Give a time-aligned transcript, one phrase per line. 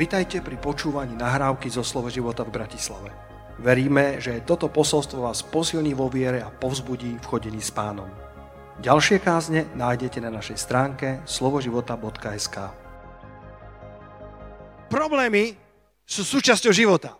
[0.00, 3.12] Vitajte pri počúvaní nahrávky zo Slovo života v Bratislave.
[3.60, 8.08] Veríme, že toto posolstvo vás posilní vo viere a povzbudí v chodení s pánom.
[8.80, 12.56] Ďalšie kázne nájdete na našej stránke slovoživota.sk
[14.88, 15.52] Problémy
[16.08, 17.12] sú súčasťou života.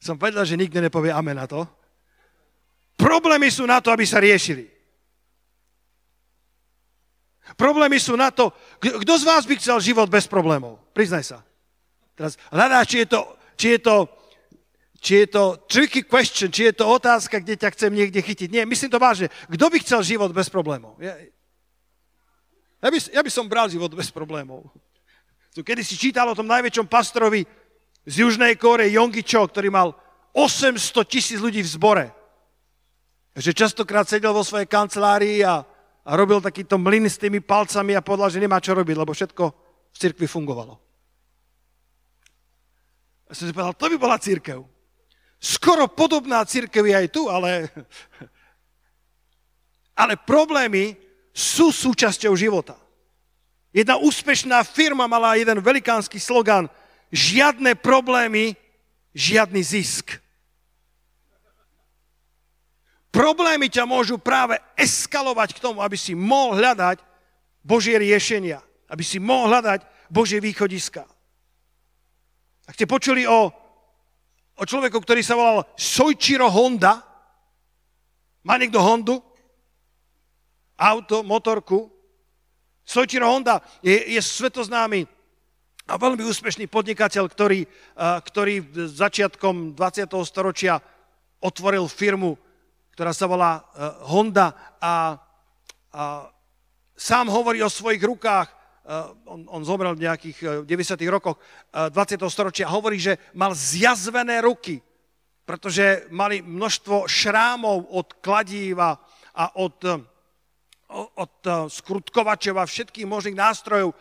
[0.00, 1.68] Som povedal, že nikto nepovie amen na to.
[2.96, 4.79] Problémy sú na to, aby sa riešili.
[7.58, 10.78] Problémy sú na to, kto z vás by chcel život bez problémov?
[10.94, 11.38] Priznaj sa.
[12.14, 13.20] Teraz hľadáš, či je to,
[13.56, 13.96] či je to,
[15.00, 18.48] či je to tricky question, či je to otázka, kde ťa chcem niekde chytiť.
[18.52, 19.32] Nie, myslím to vážne.
[19.48, 21.00] Kto by chcel život bez problémov?
[21.00, 21.16] Ja,
[22.80, 24.68] ja, by, ja by som bral život bez problémov.
[25.56, 27.48] Kedy si čítal o tom najväčšom pastorovi
[28.04, 29.96] z Južnej Kóre, Yongi Cho, ktorý mal
[30.32, 32.06] 800 tisíc ľudí v zbore.
[33.34, 35.64] Že častokrát sedel vo svojej kancelárii a
[36.10, 39.44] a robil takýto mlyn s tými palcami a povedal, že nemá čo robiť, lebo všetko
[39.94, 40.74] v cirkvi fungovalo.
[43.30, 44.66] Ja som si povedal, to by bola církev.
[45.38, 47.70] Skoro podobná církev je aj tu, ale,
[50.02, 50.98] ale problémy
[51.30, 52.74] sú súčasťou života.
[53.70, 56.66] Jedna úspešná firma mala jeden velikánsky slogan
[57.14, 58.58] žiadne problémy,
[59.14, 60.18] žiadny zisk.
[63.10, 67.02] Problémy ťa môžu práve eskalovať k tomu, aby si mohol hľadať
[67.66, 71.02] Božie riešenia, aby si mohol hľadať Božie východiska.
[72.70, 73.50] Ak ste počuli o,
[74.54, 77.02] o človeku, ktorý sa volal Sojčiro Honda,
[78.46, 79.18] má niekto Hondu?
[80.78, 81.90] Auto, motorku?
[82.86, 85.04] Sojčiro Honda je, je svetoznámy
[85.90, 87.66] a veľmi úspešný podnikateľ, ktorý,
[87.98, 88.54] ktorý
[88.86, 90.06] začiatkom 20.
[90.22, 90.78] storočia
[91.42, 92.38] otvoril firmu
[93.00, 95.16] ktorá sa volá uh, Honda a,
[95.88, 96.28] a
[96.92, 101.00] sám hovorí o svojich rukách, uh, on, on zomrel v nejakých uh, 90.
[101.08, 102.20] rokoch uh, 20.
[102.28, 104.84] storočia, hovorí, že mal zjazvené ruky,
[105.48, 109.00] pretože mali množstvo šrámov od kladíva
[109.32, 109.80] a od,
[111.16, 111.36] od
[111.72, 113.96] skrutkovačov a všetkých možných nástrojov,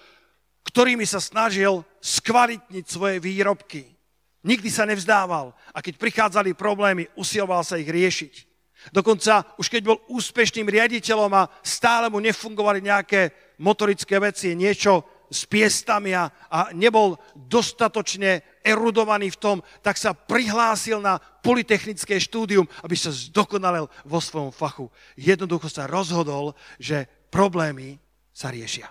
[0.68, 3.96] ktorými sa snažil skvalitniť svoje výrobky.
[4.44, 8.49] Nikdy sa nevzdával a keď prichádzali problémy, usiloval sa ich riešiť.
[8.96, 15.46] Dokonca už keď bol úspešným riaditeľom a stále mu nefungovali nejaké motorické veci, niečo s
[15.46, 22.98] piestami a, a nebol dostatočne erudovaný v tom, tak sa prihlásil na polytechnické štúdium, aby
[22.98, 24.90] sa zdokonalil vo svojom fachu.
[25.14, 28.02] Jednoducho sa rozhodol, že problémy
[28.34, 28.90] sa riešia.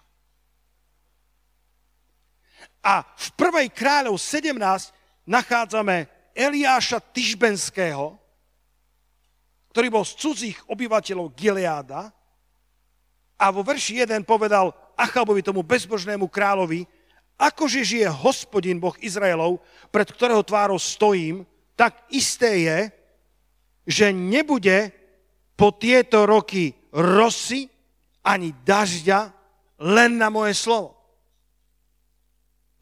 [2.86, 4.54] A v prvej kráľov 17
[5.26, 8.14] nachádzame Eliáša Tyžbenského,
[9.78, 12.10] ktorý bol z cudzích obyvateľov Gileáda
[13.38, 16.82] a vo verši 1 povedal Achabovi, tomu bezbožnému kráľovi,
[17.38, 19.62] akože žije hospodin Boh Izraelov,
[19.94, 21.46] pred ktorého tvárou stojím,
[21.78, 22.78] tak isté je,
[23.86, 24.90] že nebude
[25.54, 27.70] po tieto roky rosy
[28.26, 29.30] ani dažďa
[29.78, 30.98] len na moje slovo.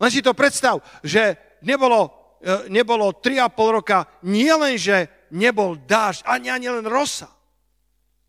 [0.01, 2.09] Len si to predstav, že nebolo,
[2.41, 3.53] e, nebolo 3,5
[3.85, 4.49] roka nie
[4.81, 7.31] že nebol dážď, ani, ani len rosa.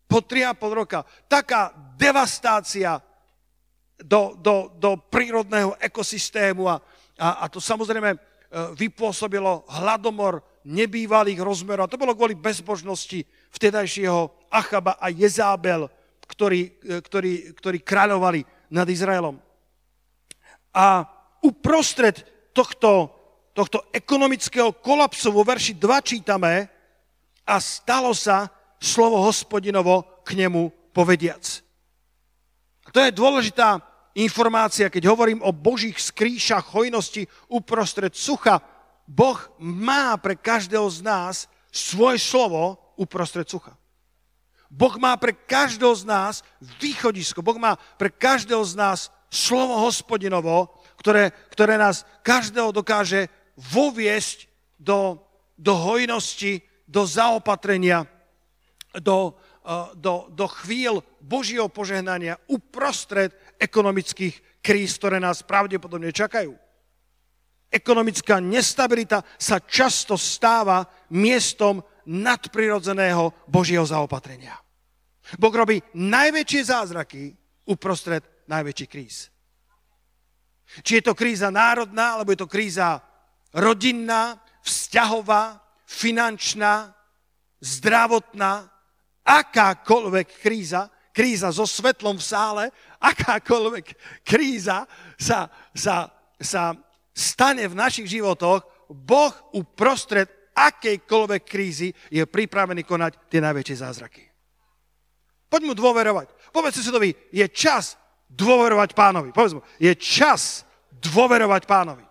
[0.08, 1.04] Po 3,5 roka.
[1.28, 3.02] Taká devastácia
[4.00, 6.80] do, do, do prírodného ekosystému a,
[7.18, 8.18] a, a to samozrejme e,
[8.78, 11.86] vypôsobilo hladomor nebývalých rozmerov.
[11.86, 15.90] A to bolo kvôli bezbožnosti vtedajšieho Achaba a Jezábel,
[16.24, 19.36] ktorí, e, ktorí, ktorí kráľovali nad Izraelom.
[20.72, 21.02] A
[21.42, 22.22] uprostred
[22.54, 23.10] tohto,
[23.50, 26.77] tohto ekonomického kolapsu vo verši 2 čítame,
[27.48, 31.64] a stalo sa slovo hospodinovo k nemu povediac.
[32.92, 33.80] To je dôležitá
[34.20, 38.60] informácia, keď hovorím o božích skrýšach hojnosti uprostred sucha.
[39.08, 43.72] Boh má pre každého z nás svoje slovo uprostred sucha.
[44.68, 47.40] Boh má pre každého z nás východisko.
[47.40, 50.68] Boh má pre každého z nás slovo hospodinovo,
[51.00, 54.44] ktoré, ktoré nás každého dokáže voviesť
[54.76, 55.24] do,
[55.56, 58.08] do hojnosti, do zaopatrenia,
[58.96, 66.56] do, eh, do, do chvíľ Božieho požehnania uprostred ekonomických kríz, ktoré nás pravdepodobne čakajú.
[67.68, 74.56] Ekonomická nestabilita sa často stáva miestom nadprirodzeného Božieho zaopatrenia.
[75.36, 77.36] Boh robí najväčšie zázraky
[77.68, 79.28] uprostred najväčších kríz.
[80.80, 83.04] Či je to kríza národná, alebo je to kríza
[83.52, 86.92] rodinná, vzťahová, finančná,
[87.64, 88.68] zdravotná,
[89.24, 92.64] akákoľvek kríza, kríza so svetlom v sále,
[93.00, 93.86] akákoľvek
[94.20, 94.84] kríza
[95.16, 96.76] sa, sa, sa
[97.16, 104.24] stane v našich životoch, Boh uprostred akejkoľvek krízy je pripravený konať tie najväčšie zázraky.
[105.48, 106.52] Poď mu dôverovať.
[106.52, 107.96] Povedz susedovi, je čas
[108.28, 109.32] dôverovať pánovi.
[109.32, 112.04] Povedz mu, je čas dôverovať pánovi.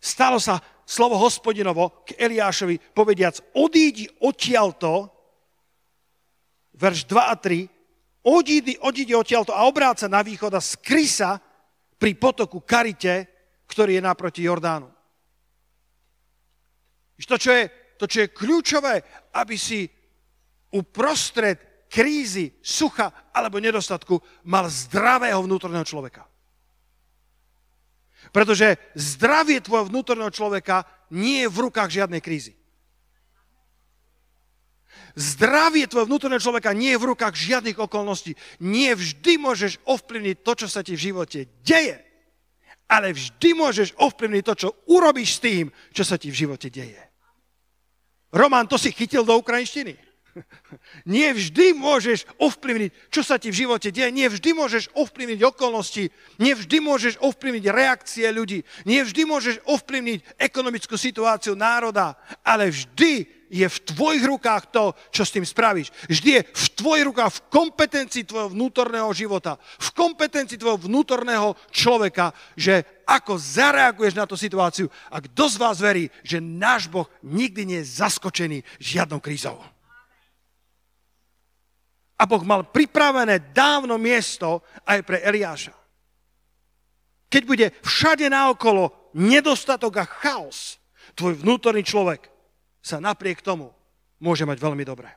[0.00, 5.06] Stalo sa slovo hospodinovo k Eliášovi, povediac, odídi odtiaľto,
[6.74, 11.38] verš 2 a 3, odídi, odídi odtiaľto a obráca na východ a skry sa
[11.94, 13.30] pri potoku Karite,
[13.70, 14.90] ktorý je naproti Jordánu.
[17.20, 17.68] To, čo je,
[18.00, 18.94] to, čo je kľúčové,
[19.38, 19.86] aby si
[20.74, 26.29] uprostred krízy, sucha alebo nedostatku mal zdravého vnútorného človeka.
[28.30, 32.54] Pretože zdravie tvojho vnútorného človeka nie je v rukách žiadnej krízy.
[35.18, 38.38] Zdravie tvojho vnútorného človeka nie je v rukách žiadnych okolností.
[38.62, 41.98] Nie vždy môžeš ovplyvniť to, čo sa ti v živote deje.
[42.90, 46.98] Ale vždy môžeš ovplyvniť to, čo urobíš s tým, čo sa ti v živote deje.
[48.30, 49.98] Roman, to si chytil do ukrajinštiny.
[51.08, 54.10] Nie vždy môžeš ovplyvniť, čo sa ti v živote deje.
[54.14, 56.10] Nie vždy môžeš ovplyvniť okolnosti.
[56.38, 58.62] Nie vždy môžeš ovplyvniť reakcie ľudí.
[58.86, 62.14] Nie vždy môžeš ovplyvniť ekonomickú situáciu národa.
[62.46, 65.90] Ale vždy je v tvojich rukách to, čo s tým spravíš.
[66.06, 72.30] Vždy je v tvojich rukách, v kompetencii tvojho vnútorného života, v kompetencii tvojho vnútorného človeka,
[72.54, 74.86] že ako zareaguješ na tú situáciu.
[75.10, 79.58] A kto z vás verí, že náš Boh nikdy nie je zaskočený žiadnou krízou.
[82.20, 85.72] A Boh mal pripravené dávno miesto aj pre Eliáša.
[87.32, 90.76] Keď bude všade naokolo nedostatok a chaos,
[91.16, 92.28] tvoj vnútorný človek
[92.84, 93.72] sa napriek tomu
[94.20, 95.08] môže mať veľmi dobré.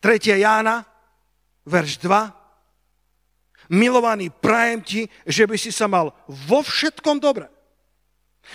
[0.00, 0.40] 3.
[0.40, 0.86] Jána,
[1.66, 3.68] verš 2.
[3.68, 7.52] Milovaný, prajem ti, že by si sa mal vo všetkom dobre.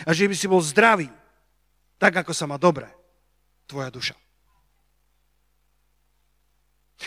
[0.08, 1.06] A že by si bol zdravý,
[2.02, 2.90] tak ako sa má dobre
[3.70, 4.23] tvoja duša.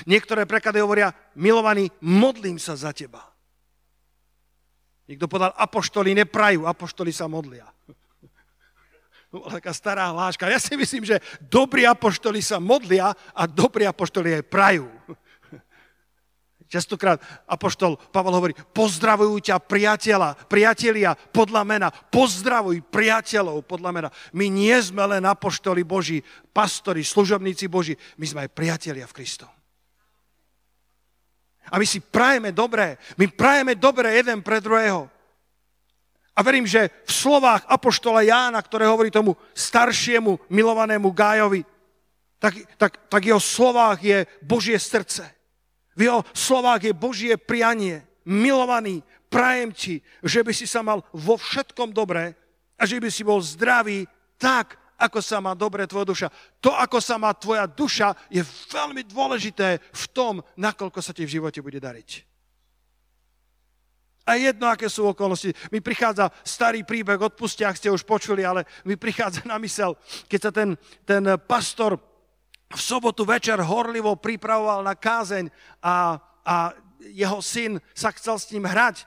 [0.05, 3.25] Niektoré preklady hovoria, milovaný, modlím sa za teba.
[5.07, 7.67] Niekto povedal, apoštoli neprajú, apoštoli sa modlia.
[9.27, 10.47] No, taká stará hláška.
[10.47, 11.19] Ja si myslím, že
[11.51, 14.87] dobrí apoštoli sa modlia a dobrí apoštoli aj prajú.
[16.73, 24.09] Častokrát apoštol Pavel hovorí, pozdravujú ťa priateľa, priatelia podľa mena, pozdravuj priateľov podľa mena.
[24.31, 26.23] My nie sme len apoštoli Boží,
[26.55, 29.47] pastori, služobníci Boží, my sme aj priatelia v Kristu.
[31.71, 32.99] A my si prajeme dobré.
[33.19, 35.11] My prajeme dobré jeden pre druhého.
[36.37, 41.65] A verím, že v slovách Apoštola Jána, ktoré hovorí tomu staršiemu milovanému Gájovi,
[42.37, 45.25] tak, tak, tak jeho slovách je Božie srdce.
[45.97, 48.05] V jeho slovách je Božie prianie.
[48.29, 49.01] Milovaný,
[49.33, 52.37] prajem ti, že by si sa mal vo všetkom dobré
[52.77, 54.05] a že by si bol zdravý
[54.37, 56.29] tak, ako sa má dobre tvoja duša.
[56.65, 58.41] To, ako sa má tvoja duša, je
[58.73, 62.25] veľmi dôležité v tom, nakoľko sa ti v živote bude dariť.
[64.27, 65.55] A jedno, aké sú okolnosti.
[65.71, 69.95] Mi prichádza starý príbeh, odpustia, ak ste už počuli, ale mi prichádza na mysel,
[70.27, 70.75] keď sa ten,
[71.07, 71.95] ten pastor
[72.67, 75.47] v sobotu večer horlivo pripravoval na kázeň
[75.79, 76.75] a, a
[77.15, 79.07] jeho syn sa chcel s ním hrať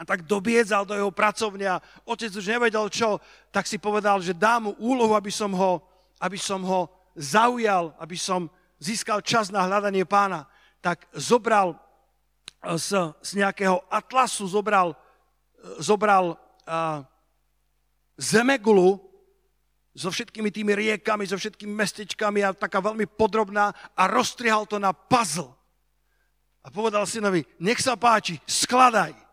[0.00, 2.08] a tak dobiedzal do jeho pracovňa.
[2.08, 3.20] Otec už nevedel čo,
[3.52, 5.84] tak si povedal, že dá mu úlohu, aby som ho,
[6.16, 8.48] aby som ho zaujal, aby som
[8.80, 10.48] získal čas na hľadanie pána.
[10.80, 17.04] Tak zobral eh, z, z nejakého atlasu, zobral, eh, zobral uh,
[18.16, 19.04] zemegulu
[19.92, 24.96] so všetkými tými riekami, so všetkými mestečkami a taká veľmi podrobná a roztrihal to na
[24.96, 25.52] puzzle.
[26.64, 29.29] A povedal synovi, nech sa páči, skladaj.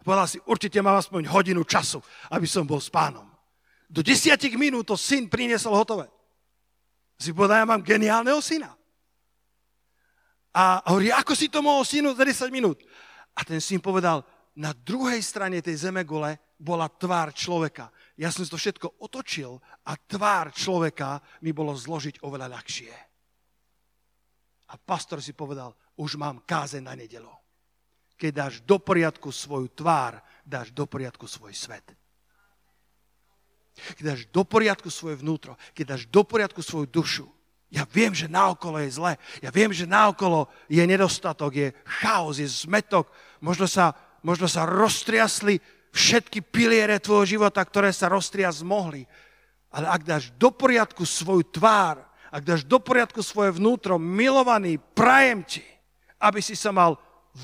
[0.00, 2.00] A povedal si, určite mám aspoň hodinu času,
[2.32, 3.28] aby som bol s pánom.
[3.84, 6.08] Do desiatich minút to syn priniesol hotové.
[7.20, 8.72] Si povedal, ja mám geniálneho syna.
[10.56, 12.80] A hovorí, ako si to mohol synu za 10 minút?
[13.36, 14.24] A ten syn povedal,
[14.56, 17.92] na druhej strane tej zemegule bola tvár človeka.
[18.16, 22.92] Ja som to všetko otočil a tvár človeka mi bolo zložiť oveľa ľahšie.
[24.70, 27.39] A pastor si povedal, už mám káze na nedelo
[28.20, 31.96] keď dáš do poriadku svoju tvár, dáš do poriadku svoj svet.
[33.96, 37.24] Keď dáš do poriadku svoje vnútro, keď dáš do poriadku svoju dušu,
[37.72, 41.68] ja viem, že naokolo je zle, ja viem, že naokolo je nedostatok, je
[42.02, 43.08] chaos, je zmetok,
[43.40, 45.62] možno sa, možno sa roztriasli
[45.94, 49.08] všetky piliere tvojho života, ktoré sa roztriasť mohli.
[49.70, 55.42] Ale ak dáš do poriadku svoju tvár ak dáš do poriadku svoje vnútro, milovaný, prajem
[55.42, 55.66] ti,
[56.22, 56.94] aby si sa mal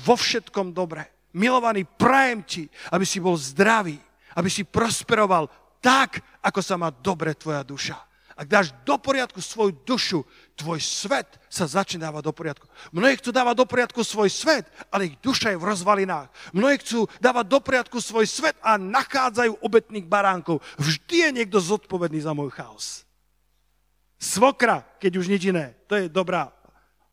[0.03, 1.07] vo všetkom dobre.
[1.37, 3.97] Milovaný, prajem ti, aby si bol zdravý,
[4.33, 5.49] aby si prosperoval
[5.81, 8.07] tak, ako sa má dobre tvoja duša.
[8.37, 10.21] Ak dáš do poriadku svoju dušu,
[10.53, 12.69] tvoj svet sa začne dávať do poriadku.
[12.93, 16.29] Mnohí chcú dávať do poriadku svoj svet, ale ich duša je v rozvalinách.
[16.53, 20.61] Mnohí chcú dávať do poriadku svoj svet a nachádzajú obetných baránkov.
[20.77, 23.09] Vždy je niekto zodpovedný za môj chaos.
[24.21, 25.73] Svokra, keď už nič iné.
[25.89, 26.53] To je dobrá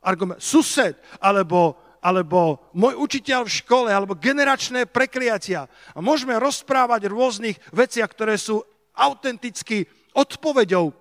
[0.05, 0.45] argument.
[0.45, 5.65] Sused, alebo alebo môj učiteľ v škole, alebo generačné prekliatia.
[5.97, 8.61] A môžeme rozprávať o rôznych veciach, ktoré sú
[8.93, 10.93] autenticky odpoveďou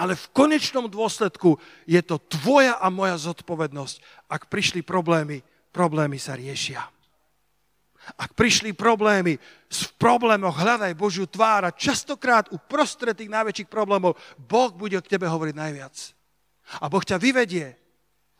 [0.00, 4.00] ale v konečnom dôsledku je to tvoja a moja zodpovednosť.
[4.32, 5.44] Ak prišli problémy,
[5.76, 6.80] problémy sa riešia.
[8.16, 9.36] Ak prišli problémy,
[9.68, 15.28] v problémoch hľadaj Božiu tvár a častokrát uprostred tých najväčších problémov Boh bude k tebe
[15.28, 15.94] hovoriť najviac.
[16.80, 17.76] A Boh ťa vyvedie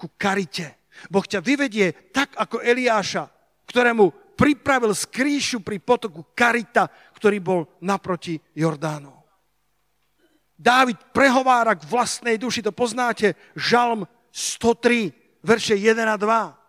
[0.01, 0.80] ku karite.
[1.09, 3.25] Boh ťa vyvedie tak ako Eliáša,
[3.65, 9.13] ktorému pripravil skrýšu pri potoku Karita, ktorý bol naproti Jordánu.
[10.61, 16.61] Dávid prehovára k vlastnej duši, to poznáte, Žalm 103, verše 1 a 2.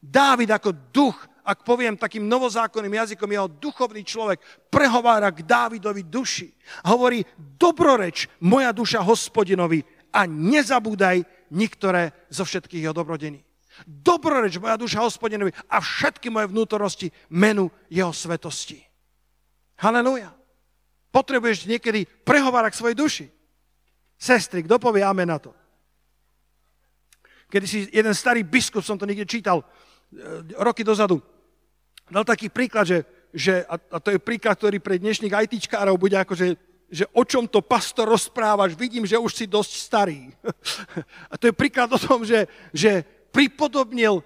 [0.00, 6.48] Dávid ako duch, ak poviem takým novozákonným jazykom, jeho duchovný človek, prehovára k Dávidovi duši.
[6.88, 9.80] Hovorí, dobroreč moja duša hospodinovi
[10.12, 13.44] a nezabúdaj niektoré zo všetkých jeho dobrodení.
[13.86, 18.82] Dobroreč moja duša hospodinovi a všetky moje vnútornosti menu jeho svetosti.
[19.78, 20.34] Halelujá.
[21.14, 23.26] Potrebuješ niekedy prehovárať svojej duši.
[24.18, 25.54] Sestry, kto povie amen na to?
[27.48, 29.66] Kedy si jeden starý biskup, som to niekde čítal e,
[30.58, 31.22] roky dozadu,
[32.10, 32.98] dal taký príklad, že,
[33.32, 36.34] že a, to je príklad, ktorý pre dnešných ITčkárov bude ako,
[36.88, 40.32] že, o čom to pastor rozprávaš, vidím, že už si dosť starý.
[41.32, 44.24] A to je príklad o tom, že, že pripodobnil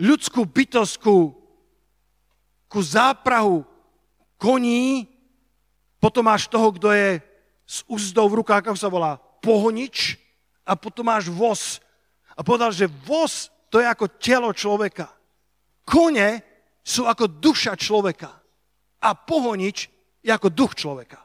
[0.00, 1.36] ľudskú bytosku
[2.72, 3.68] ku záprahu
[4.40, 5.12] koní
[6.02, 7.22] potom máš toho, kto je
[7.62, 10.18] s úzdou v rukách, ako sa volá, pohonič
[10.66, 11.78] a potom máš voz.
[12.34, 15.06] A povedal, že voz to je ako telo človeka.
[15.86, 16.42] Kone
[16.82, 18.34] sú ako duša človeka.
[18.98, 19.86] A pohonič
[20.18, 21.21] je ako duch človeka.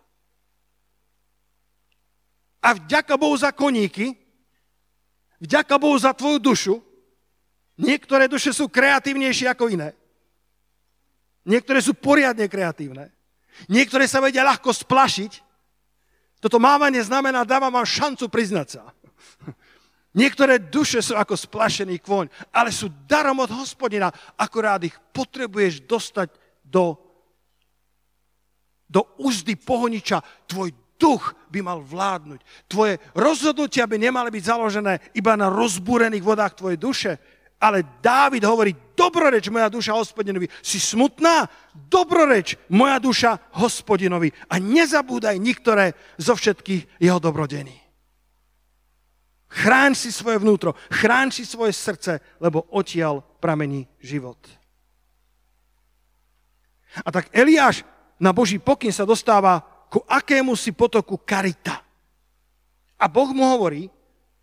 [2.61, 4.17] A vďaka Bohu za koníky,
[5.39, 6.75] vďaka Bohu za tvoju dušu,
[7.77, 9.93] niektoré duše sú kreatívnejšie ako iné.
[11.47, 13.13] Niektoré sú poriadne kreatívne.
[13.71, 15.41] Niektoré sa vedia ľahko splašiť.
[16.43, 18.83] Toto mávanie znamená, dávam vám šancu priznať sa.
[20.17, 24.09] Niektoré duše sú ako splašený kvoň, ale sú darom od hospodina.
[24.33, 26.33] Akorát ich potrebuješ dostať
[26.65, 26.97] do,
[28.89, 30.25] do úzdy pohoniča.
[30.49, 32.41] Tvoj duch by mal vládnuť.
[32.67, 37.11] Tvoje rozhodnutia by nemali byť založené iba na rozbúrených vodách tvojej duše,
[37.57, 40.45] ale Dávid hovorí, dobroreč moja duša hospodinovi.
[40.61, 41.49] Si smutná?
[41.73, 44.29] Dobroreč moja duša hospodinovi.
[44.49, 47.73] A nezabúdaj niektoré zo všetkých jeho dobrodení.
[49.47, 54.37] Chráň si svoje vnútro, chráň si svoje srdce, lebo odtiaľ pramení život.
[57.01, 57.81] A tak Eliáš
[58.21, 61.83] na Boží pokyn sa dostáva ku akému si potoku karita.
[62.97, 63.87] A Boh mu hovorí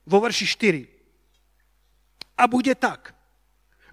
[0.07, 2.41] vo verši 4.
[2.41, 3.15] A bude tak,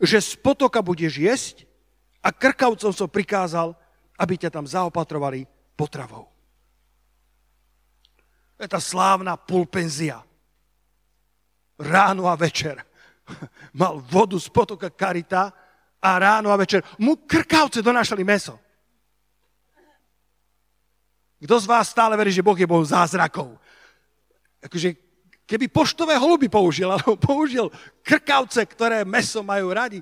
[0.02, 1.56] že z potoka budeš jesť
[2.22, 3.74] a krkavcom som prikázal,
[4.18, 5.46] aby ťa tam zaopatrovali
[5.78, 6.30] potravou.
[8.62, 10.22] Je tá slávna pulpenzia.
[11.82, 12.78] Ráno a večer.
[13.82, 15.50] Mal vodu z potoka Karita
[15.98, 18.62] a ráno a večer mu krkavce donášali meso.
[21.42, 23.58] Kto z vás stále verí, že Boh je Boh zázrakov?
[24.62, 24.94] Akože
[25.50, 27.74] keby poštové holuby použil, alebo použil
[28.06, 30.00] krkavce, ktoré meso majú radi.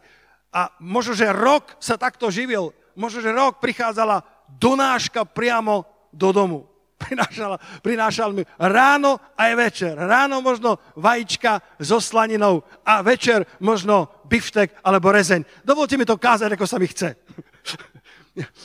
[0.51, 2.75] A možno, že rok sa takto živil.
[2.93, 4.21] Možno, že rok prichádzala
[4.59, 6.59] donáška priamo do domu.
[6.99, 9.95] Prinášala, prinášal mi ráno aj večer.
[9.95, 15.47] Ráno možno vajíčka so slaninou a večer možno biftek alebo rezeň.
[15.63, 17.15] Dovolte mi to kázať, ako sa mi chce.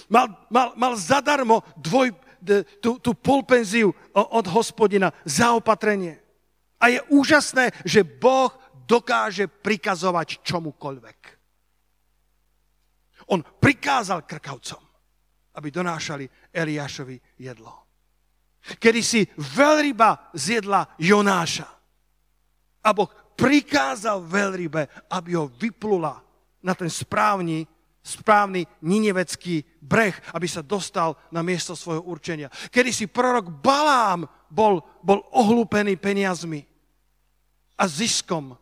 [0.07, 2.15] Mal, mal, mal zadarmo dvoj,
[2.81, 6.21] tú, tú polpenziu od hospodina, zaopatrenie.
[6.79, 8.53] A je úžasné, že Boh
[8.85, 11.19] dokáže prikazovať čomukoľvek.
[13.33, 14.83] On prikázal krkavcom,
[15.57, 17.73] aby donášali Eliášovi jedlo.
[18.65, 21.69] Kedy si veľryba zjedla Jonáša
[22.85, 26.21] a Boh prikázal veľrybe, aby ho vyplula
[26.65, 27.69] na ten správny,
[28.05, 32.53] správny ninevecký breh, aby sa dostal na miesto svojho určenia.
[32.69, 36.69] Kedy si prorok Balám bol, bol ohlúpený peniazmi
[37.81, 38.53] a ziskom.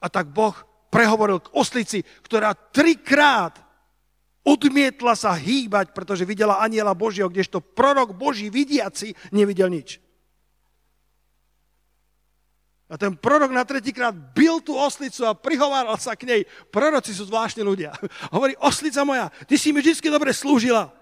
[0.00, 0.56] A tak Boh
[0.88, 3.60] prehovoril k oslici, ktorá trikrát
[4.44, 10.03] odmietla sa hýbať, pretože videla aniela Božieho, kdežto prorok Boží vidiaci nevidel nič.
[12.94, 16.40] A ten prorok na tretíkrát bil tú oslicu a prihováral sa k nej.
[16.70, 17.90] Proroci sú zvláštni ľudia.
[18.34, 20.94] Hovorí, oslica moja, ty si mi vždy dobre slúžila.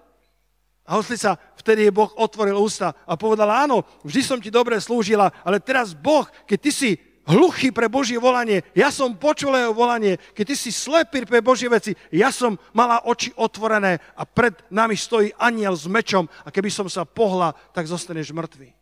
[0.89, 5.29] A oslica, vtedy je Boh otvoril ústa a povedal, áno, vždy som ti dobre slúžila,
[5.45, 6.89] ale teraz Boh, keď ty si
[7.29, 11.69] hluchý pre Božie volanie, ja som počul jeho volanie, keď ty si slepý pre Božie
[11.69, 16.73] veci, ja som mala oči otvorené a pred nami stojí aniel s mečom a keby
[16.73, 18.73] som sa pohla, tak zostaneš mŕtvý.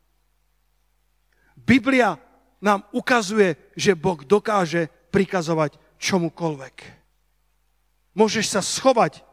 [1.60, 2.31] Biblia
[2.62, 6.76] nám ukazuje, že Boh dokáže prikazovať čomukoľvek.
[8.14, 9.26] Môžeš sa schovať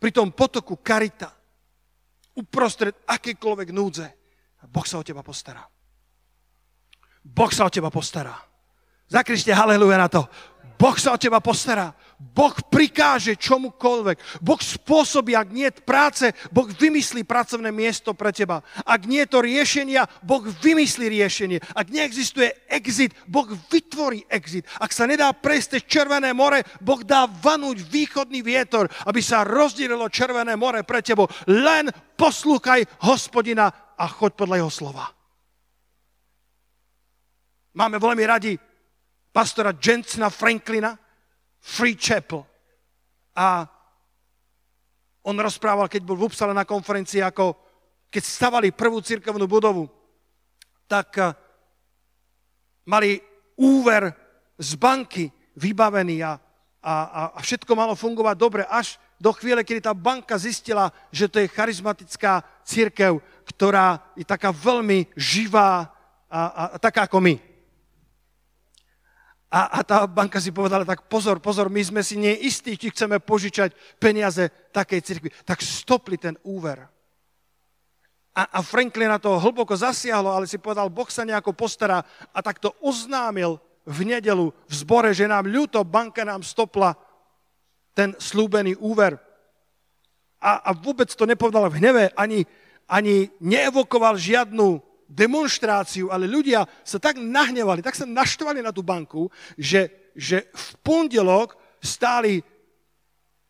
[0.00, 1.32] pri tom potoku karita
[2.36, 4.06] uprostred akékoľvek núdze.
[4.60, 5.64] A Boh sa o teba postará.
[7.24, 8.36] Boh sa o teba postará.
[9.08, 10.22] Zakrište haleluja na to.
[10.76, 11.90] Boh sa o teba postará.
[12.16, 14.40] Boh prikáže čomukoľvek.
[14.40, 18.64] Boh spôsobí, ak nie práce, Boh vymyslí pracovné miesto pre teba.
[18.88, 21.60] Ak nie je to riešenia, Boh vymyslí riešenie.
[21.76, 24.64] Ak neexistuje exit, Boh vytvorí exit.
[24.80, 30.56] Ak sa nedá prejsť Červené more, Boh dá vanúť východný vietor, aby sa rozdielilo Červené
[30.56, 31.28] more pre tebo.
[31.52, 35.04] Len poslúchaj hospodina a choď podľa jeho slova.
[37.76, 38.56] Máme veľmi radi
[39.36, 40.96] pastora Jensena Franklina,
[41.66, 42.46] Free Chapel.
[43.34, 43.66] A
[45.26, 47.58] on rozprával, keď bol v Upsale na konferencii, ako
[48.06, 49.90] keď stavali prvú cirkevnú budovu,
[50.86, 51.34] tak eh,
[52.86, 53.18] mali
[53.58, 54.14] úver
[54.54, 55.26] z banky
[55.58, 56.38] vybavený a,
[56.78, 56.92] a,
[57.34, 61.50] a všetko malo fungovať dobre, až do chvíle, kedy tá banka zistila, že to je
[61.50, 63.18] charizmatická církev,
[63.48, 65.88] ktorá je taká veľmi živá
[66.28, 67.34] a, a, a taká ako my.
[69.46, 73.22] A, a tá banka si povedala, tak pozor, pozor, my sme si neistí, či chceme
[73.22, 73.70] požičať
[74.02, 75.30] peniaze takej cirkvi.
[75.46, 76.82] Tak stopli ten úver.
[78.36, 82.02] A, a Franklin na to hlboko zasiahlo, ale si povedal, Boh sa nejako postará
[82.34, 86.98] a tak to oznámil v nedelu v zbore, že nám ľúto, banka nám stopla
[87.96, 89.16] ten slúbený úver.
[90.42, 92.44] A, a vôbec to nepovedal v hneve, ani,
[92.84, 99.30] ani neevokoval žiadnu demonstráciu, ale ľudia sa tak nahnevali, tak sa naštvali na tú banku,
[99.54, 102.42] že, že v pondelok stáli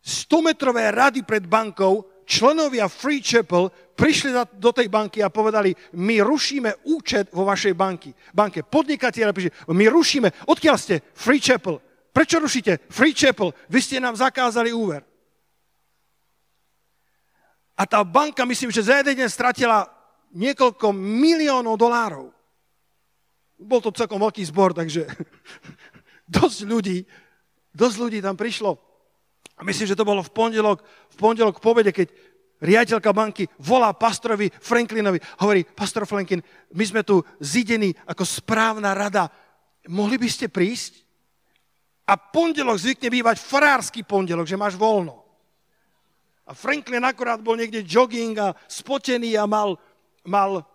[0.07, 6.87] 100-metrové rady pred bankou, členovia Free Chapel prišli do tej banky a povedali, my rušíme
[6.87, 8.13] účet vo vašej banky.
[8.31, 8.63] banke.
[8.63, 11.01] Podnikatelia prišli, my rušíme, odkiaľ ste?
[11.17, 11.81] Free Chapel.
[12.13, 12.87] Prečo rušíte?
[12.93, 13.51] Free Chapel.
[13.73, 15.03] Vy ste nám zakázali úver.
[17.77, 19.85] A tá banka, myslím, že za jeden deň stratila
[20.35, 22.33] niekoľko miliónov dolárov.
[23.57, 25.07] Bol to celkom veľký zbor, takže
[26.37, 26.99] dosť ľudí,
[27.73, 28.77] dosť ľudí tam prišlo.
[29.57, 32.13] A myslím, že to bolo v pondelok, v pondelok po keď
[32.61, 39.29] riaditeľka banky volá pastorovi Franklinovi, hovorí, pastor Franklin, my sme tu zidení ako správna rada,
[39.89, 41.05] mohli by ste prísť?
[42.07, 45.27] A pondelok zvykne bývať farársky pondelok, že máš voľno.
[46.47, 49.75] A Franklin akorát bol niekde jogging a spotený a mal
[50.27, 50.67] mal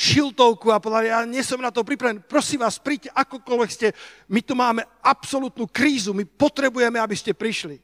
[0.00, 3.88] šiltovku a povedal, ja nie som na to pripravený, prosím vás, príďte akokoľvek ste,
[4.32, 7.76] my tu máme absolútnu krízu, my potrebujeme, aby ste prišli.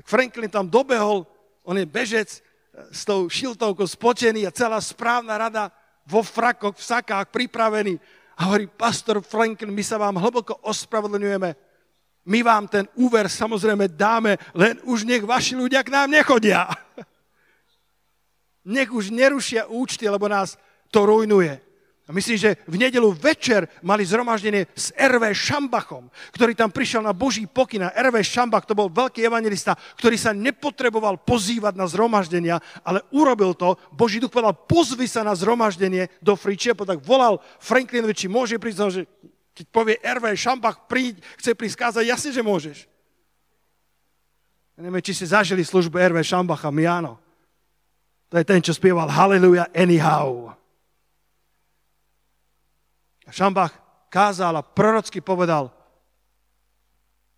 [0.00, 1.28] Tak Franklin tam dobehol,
[1.60, 2.40] on je bežec, e,
[2.88, 5.68] s tou šiltovkou spotený a celá správna rada
[6.08, 8.00] vo frakoch, v sakách pripravený.
[8.40, 11.52] A hovorí, pastor Franklin, my sa vám hlboko ospravedlňujeme.
[12.24, 16.64] My vám ten úver samozrejme dáme, len už nech vaši ľudia k nám nechodia.
[18.64, 20.60] Nech už nerušia účty, lebo nás
[20.92, 21.70] to rujnuje.
[22.10, 25.30] A myslím, že v nedelu večer mali zhromaždenie s R.V.
[25.30, 27.86] Šambachom, ktorý tam prišiel na Boží pokyn.
[27.86, 28.18] R.V.
[28.26, 33.78] Šambach to bol veľký evangelista, ktorý sa nepotreboval pozývať na zhromaždenia, ale urobil to.
[33.94, 38.90] Boží duch povedal, pozvi sa na zhromaždenie do Free tak volal Franklinovi, či môže prísť,
[38.90, 39.02] že
[39.54, 40.34] keď povie R.V.
[40.34, 42.90] Šambach, príď, chce prísť kázať, jasne, že môžeš.
[44.74, 46.26] Ja neviem, či si zažili službu R.V.
[46.26, 47.22] Šambacha, my áno.
[48.30, 50.54] To je ten, čo spieval Hallelujah anyhow.
[53.26, 53.74] A Šambach
[54.10, 55.70] kázal a prorocky povedal,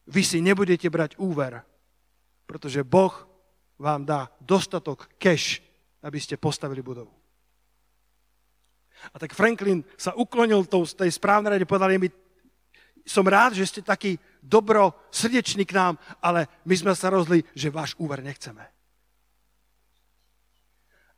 [0.09, 1.64] vy si nebudete brať úver,
[2.44, 3.12] pretože Boh
[3.81, 5.64] vám dá dostatok cash,
[6.05, 7.12] aby ste postavili budovu.
[9.12, 12.09] A tak Franklin sa uklonil tou, tej správnej rade, povedal, mi,
[13.02, 17.72] som rád, že ste taký dobro srdečný k nám, ale my sme sa rozli, že
[17.72, 18.71] váš úver nechceme.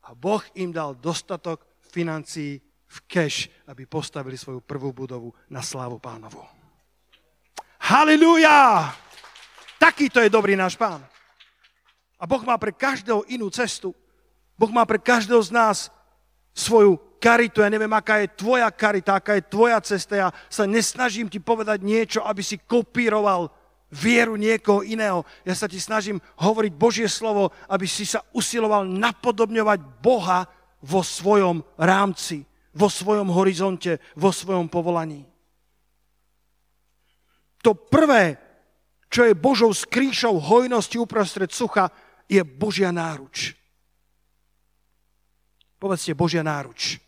[0.05, 2.61] A Boh im dal dostatok financií
[2.95, 6.45] v cash, aby postavili svoju prvú budovu na slávu pánovu.
[7.81, 8.93] Halilúja!
[9.81, 11.05] Takýto je dobrý náš pán.
[12.17, 13.93] A Boh má pre každého inú cestu.
[14.55, 15.79] Boh má pre každého z nás
[16.55, 17.61] svoju karitu.
[17.61, 20.15] Ja neviem, aká je tvoja karita, aká je tvoja cesta.
[20.15, 23.51] Ja sa nesnažím ti povedať niečo, aby si kopíroval
[23.95, 25.23] vieru niekoho iného.
[25.47, 30.51] Ja sa ti snažím hovoriť Božie slovo, aby si sa usiloval napodobňovať Boha
[30.83, 32.43] vo svojom rámci,
[32.75, 35.23] vo svojom horizonte, vo svojom povolaní.
[37.63, 38.37] To prvé,
[39.09, 41.89] čo je Božou skrýšou hojnosti uprostred sucha,
[42.27, 43.55] je Božia náruč.
[45.79, 46.99] Povedzte Božia náruč.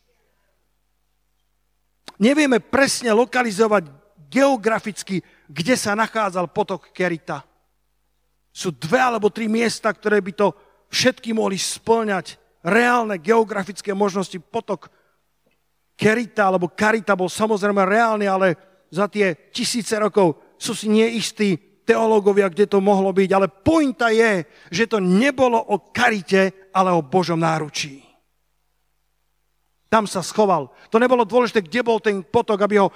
[2.16, 3.92] Nevieme presne lokalizovať
[4.32, 7.42] geograficky, kde sa nachádzal potok Kerita.
[8.54, 10.48] Sú dve alebo tri miesta, ktoré by to
[10.88, 12.40] všetky mohli splňať.
[12.64, 14.36] Reálne geografické možnosti.
[14.40, 14.88] Potok
[15.92, 18.56] Kerita alebo Karita bol samozrejme reálny, ale
[18.88, 23.30] za tie tisíce rokov sú si neistí teológovia, kde to mohlo byť.
[23.34, 28.05] Ale pointa je, že to nebolo o Karite, ale o Božom náručí.
[29.86, 30.74] Tam sa schoval.
[30.90, 32.90] To nebolo dôležité, kde bol ten potok, aby ho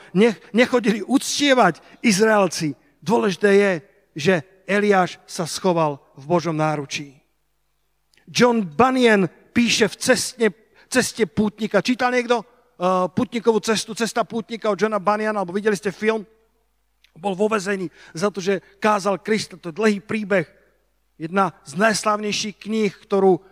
[0.50, 2.74] nechodili uctievať Izraelci.
[2.98, 3.72] Dôležité je,
[4.18, 4.34] že
[4.66, 7.14] Eliáš sa schoval v Božom náručí.
[8.26, 10.48] John Bunyan píše v cestne,
[10.90, 11.82] ceste pútnika.
[11.82, 16.22] Čítal niekto uh, pútnikovú cestu, cesta pútnika od Johna Bunyana, alebo videli ste film?
[17.18, 19.58] Bol vo vezení za to, že kázal Krista.
[19.58, 20.46] To je dlhý príbeh.
[21.18, 23.42] Jedna z najslavnejších kníh, ktorú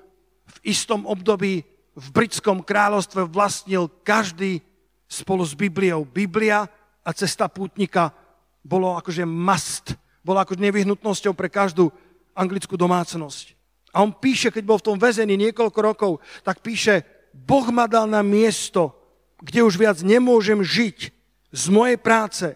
[0.49, 1.67] v istom období
[1.99, 4.63] v britskom kráľovstve vlastnil každý
[5.11, 6.07] spolu s Bibliou.
[6.07, 6.71] Biblia
[7.03, 8.15] a cesta pútnika
[8.63, 11.91] bolo akože must, bolo akože nevyhnutnosťou pre každú
[12.39, 13.59] anglickú domácnosť.
[13.91, 16.13] A on píše, keď bol v tom väzení niekoľko rokov,
[16.47, 17.03] tak píše,
[17.35, 18.95] Boh ma dal na miesto,
[19.43, 20.99] kde už viac nemôžem žiť
[21.51, 22.47] z mojej práce,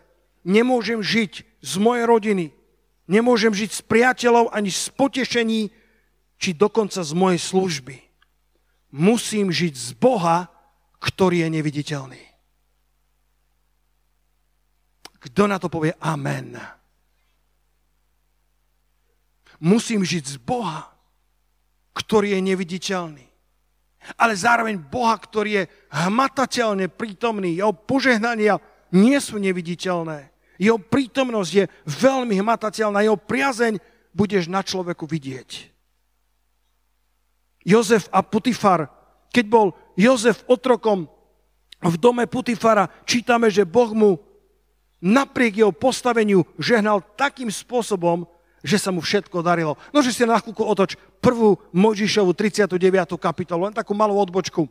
[0.47, 2.47] nemôžem žiť z mojej rodiny,
[3.11, 5.61] nemôžem žiť s priateľov ani z potešení,
[6.39, 8.12] či dokonca z mojej služby
[8.93, 10.47] musím žiť z Boha,
[11.01, 12.23] ktorý je neviditeľný.
[15.23, 16.61] Kto na to povie amen?
[19.63, 20.91] Musím žiť z Boha,
[21.95, 23.27] ktorý je neviditeľný.
[24.19, 27.55] Ale zároveň Boha, ktorý je hmatateľne prítomný.
[27.55, 28.59] Jeho požehnania
[28.91, 30.35] nie sú neviditeľné.
[30.59, 33.07] Jeho prítomnosť je veľmi hmatateľná.
[33.07, 33.79] Jeho priazeň
[34.11, 35.72] budeš na človeku vidieť.
[37.63, 38.91] Jozef a Putifar.
[39.33, 41.09] Keď bol Jozef otrokom
[41.83, 44.11] v dome Putifara, čítame, že Boh mu
[45.03, 48.23] napriek jeho postaveniu žehnal takým spôsobom,
[48.63, 49.75] že sa mu všetko darilo.
[49.91, 52.79] No, že si na chvíľku otoč prvú Mojžišovu 39.
[53.19, 54.71] kapitolu, len takú malú odbočku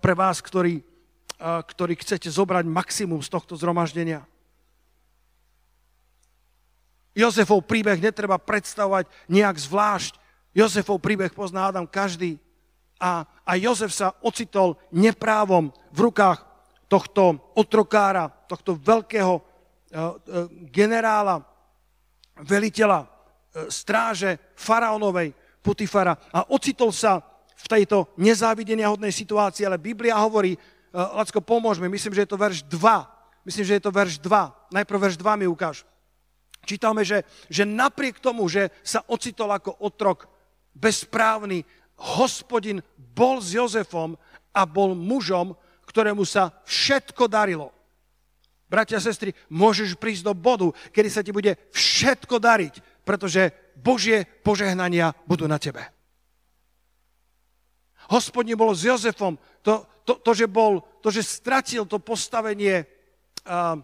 [0.00, 4.24] pre vás, ktorí, eh, ktorí chcete zobrať maximum z tohto zhromaždenia.
[7.12, 10.16] Jozefov príbeh netreba predstavovať nejak zvlášť.
[10.50, 12.38] Jozefov príbeh pozná Adam každý.
[13.00, 16.44] A, a Jozef sa ocitol neprávom v rukách
[16.90, 20.12] tohto otrokára, tohto veľkého uh, uh,
[20.68, 21.40] generála,
[22.42, 23.08] veliteľa uh,
[23.70, 25.32] stráže faraónovej
[25.62, 26.18] Putifara.
[26.34, 27.20] A ocitol sa
[27.56, 30.56] v tejto nezávidenia hodnej situácii, ale Biblia hovorí,
[30.90, 33.46] Lacko, pomôžme, myslím, že je to verš 2.
[33.46, 34.74] Myslím, že je to verš 2.
[34.74, 35.86] Najprv verš 2 mi ukáž.
[36.66, 40.28] Čítame, že, že napriek tomu, že sa ocitol ako otrok
[40.80, 41.62] bezprávny,
[42.00, 44.16] hospodin bol s Jozefom
[44.56, 45.52] a bol mužom,
[45.84, 47.68] ktorému sa všetko darilo.
[48.70, 54.22] Bratia a sestry, môžeš prísť do bodu, kedy sa ti bude všetko dariť, pretože Božie
[54.46, 55.82] požehnania budú na tebe.
[58.10, 62.86] Hospodin bol s Jozefom, to, to, to, že, bol, to že stratil to postavenie
[63.46, 63.78] uh,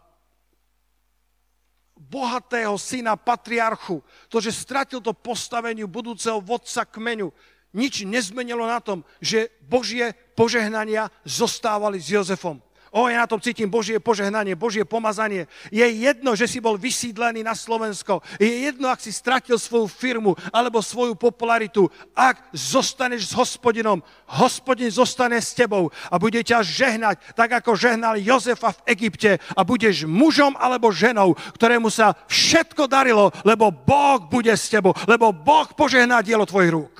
[2.07, 7.31] bohatého syna patriarchu, to, že stratil to postaveniu budúceho vodca kmeňu,
[7.77, 12.62] nič nezmenilo na tom, že Božie požehnania zostávali s Jozefom.
[12.97, 15.45] O, ja na tom cítim Božie požehnanie, Božie pomazanie.
[15.69, 18.25] Je jedno, že si bol vysídlený na Slovensko.
[18.41, 21.93] Je jedno, ak si stratil svoju firmu alebo svoju popularitu.
[22.17, 28.17] Ak zostaneš s hospodinom, hospodin zostane s tebou a bude ťa žehnať, tak ako žehnal
[28.17, 34.57] Jozefa v Egypte a budeš mužom alebo ženou, ktorému sa všetko darilo, lebo Boh bude
[34.57, 36.97] s tebou, lebo Boh požehná dielo tvojich rúk.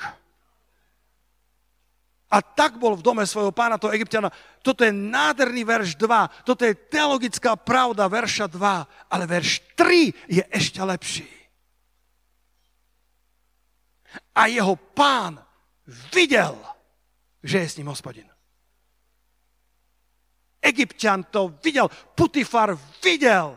[2.37, 4.29] A tak bol v dome svojho pána, toho egyptiana.
[4.61, 10.45] Toto je nádherný verš 2, toto je teologická pravda verša 2, ale verš 3 je
[10.53, 11.33] ešte lepší.
[14.37, 15.41] A jeho pán
[16.13, 16.61] videl
[17.47, 18.27] že je s ním hospodin.
[20.59, 21.87] Egyptian to videl,
[22.19, 23.55] Putifar videl.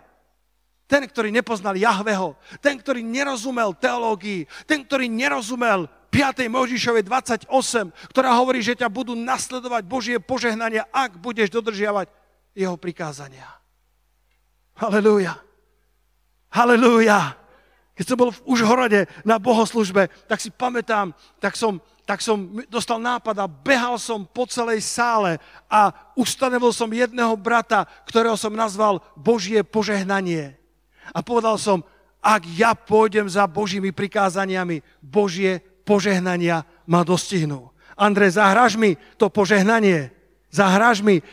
[0.86, 6.50] Ten, ktorý nepoznal Jahveho, ten, ktorý nerozumel teológii, ten, ktorý nerozumel 5.
[6.50, 7.50] Možišovej 28,
[8.10, 12.10] ktorá hovorí, že ťa budú nasledovať Božie požehnania, ak budeš dodržiavať
[12.58, 13.46] jeho prikázania.
[14.74, 15.38] Halelúja.
[16.50, 17.38] Halelúja.
[17.94, 21.78] Keď som bol v Užhorode na bohoslužbe, tak si pamätám, tak som
[22.10, 25.38] tak som dostal nápad a behal som po celej sále
[25.70, 30.58] a ustanovil som jedného brata, ktorého som nazval Božie požehnanie.
[31.14, 31.86] A povedal som,
[32.18, 37.74] ak ja pôjdem za Božími prikázaniami, Božie požehnania ma dostihnú.
[37.98, 40.14] Andrej, zahraž mi to požehnanie.
[40.54, 41.26] Zahraž mi.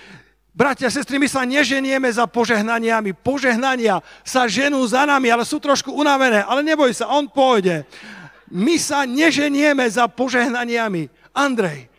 [0.57, 3.13] Bratia, sestry, my sa neženieme za požehnaniami.
[3.13, 6.41] Požehnania sa ženú za nami, ale sú trošku unavené.
[6.49, 7.85] Ale neboj sa, on pôjde.
[8.49, 11.13] My sa neženieme za požehnaniami.
[11.37, 11.93] Andrej,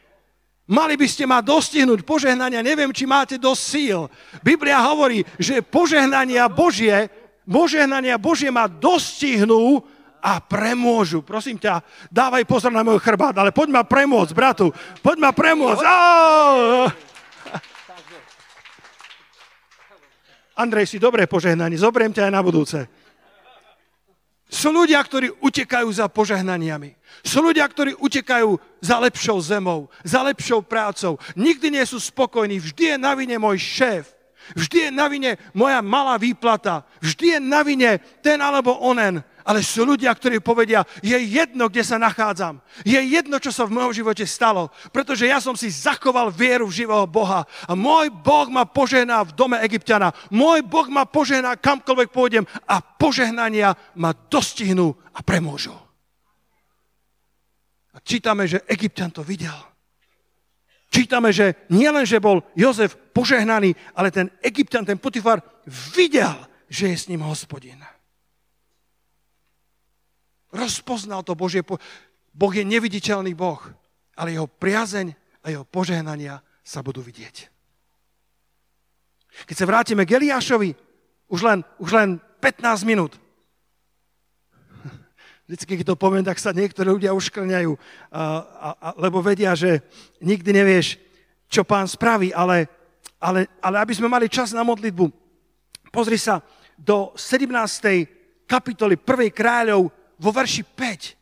[0.66, 4.10] mali by ste ma dostihnúť požehnania, neviem, či máte dosť síl.
[4.42, 7.14] Biblia hovorí, že požehnania Božie,
[7.46, 9.86] požehnania Božie ma dostihnú
[10.28, 11.24] a premôžu.
[11.24, 11.80] Prosím ťa,
[12.12, 14.76] dávaj pozor na môj chrbát, ale poď ma premôcť, bratu.
[15.00, 15.84] Poď ma premôcť.
[20.58, 22.80] Andrej, si dobré požehnanie, zoberiem ťa aj na budúce.
[24.48, 26.96] Sú ľudia, ktorí utekajú za požehnaniami.
[27.20, 31.20] Sú ľudia, ktorí utekajú za lepšou zemou, za lepšou prácou.
[31.36, 32.56] Nikdy nie sú spokojní.
[32.64, 34.16] Vždy je na vine môj šéf.
[34.56, 36.88] Vždy je na vine moja malá výplata.
[37.04, 41.80] Vždy je na vine ten alebo onen ale sú ľudia, ktorí povedia, je jedno, kde
[41.88, 42.60] sa nachádzam.
[42.84, 46.84] Je jedno, čo sa v mojom živote stalo, pretože ja som si zachoval vieru v
[46.84, 47.48] živého Boha.
[47.64, 50.12] A môj Boh ma požehná v dome Egyptiana.
[50.28, 55.72] Môj Boh ma požehná kamkoľvek pôjdem a požehnania ma dostihnú a premôžu.
[57.96, 59.56] A čítame, že Egyptian to videl.
[60.92, 65.40] Čítame, že nielen, že bol Jozef požehnaný, ale ten Egyptian, ten Potifar
[65.96, 66.36] videl,
[66.68, 67.80] že je s ním hospodin.
[70.52, 71.64] Rozpoznal to Božie...
[71.64, 71.80] Po...
[72.38, 73.60] Boh je neviditeľný Boh,
[74.14, 77.50] ale jeho priazeň a jeho požehnania sa budú vidieť.
[79.46, 80.74] Keď sa vrátime k Eliášovi,
[81.28, 83.14] už len, už len 15 minút.
[85.48, 87.80] Vždycky, keď to poviem, tak sa niektorí ľudia uškrňajú, a,
[88.12, 89.80] a, a, lebo vedia, že
[90.20, 91.00] nikdy nevieš,
[91.48, 92.68] čo pán spraví, ale,
[93.16, 95.08] ale, ale aby sme mali čas na modlitbu,
[95.90, 96.44] pozri sa
[96.76, 97.48] do 17.
[98.44, 99.32] kapitoly 1.
[99.32, 101.18] kráľov vo verši 5.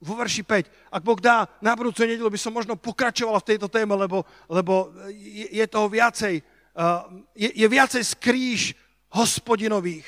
[0.00, 0.90] Vo verši 5.
[0.90, 4.90] Ak Boh dá, na budúcu nedelu by som možno pokračoval v tejto téme, lebo, lebo
[5.12, 6.40] je, je toho viacej.
[7.36, 8.72] Je, je viacej skríž
[9.12, 10.06] hospodinových,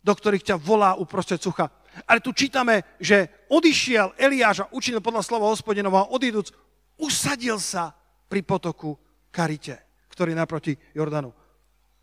[0.00, 1.68] do ktorých ťa volá uprostred sucha.
[2.04, 6.52] Ale tu čítame, že odišiel Eliáš a učinil podľa slova hospodinova a odíduc,
[7.00, 7.96] usadil sa
[8.28, 8.96] pri potoku
[9.32, 11.32] Karite, ktorý naproti Jordanu.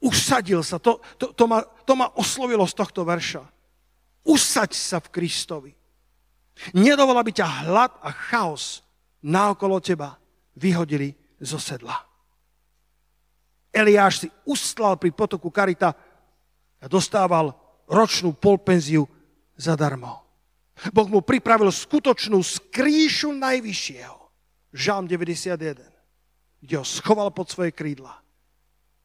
[0.01, 0.81] Usadil sa.
[0.81, 3.52] To, to, to, ma, to ma oslovilo z tohto verša.
[4.23, 5.71] Usaď sa v Kristovi.
[6.77, 8.85] Nedovol, aby ťa hlad a chaos
[9.23, 10.15] naokolo teba
[10.55, 11.97] vyhodili zo sedla.
[13.73, 15.91] Eliáš si ustlal pri potoku Karita
[16.77, 17.57] a dostával
[17.89, 19.09] ročnú polpenziu
[19.57, 20.21] zadarmo.
[20.93, 24.17] Boh mu pripravil skutočnú skrýšu najvyššieho.
[24.73, 25.77] Žalm 91,
[26.61, 28.13] kde ho schoval pod svoje krídla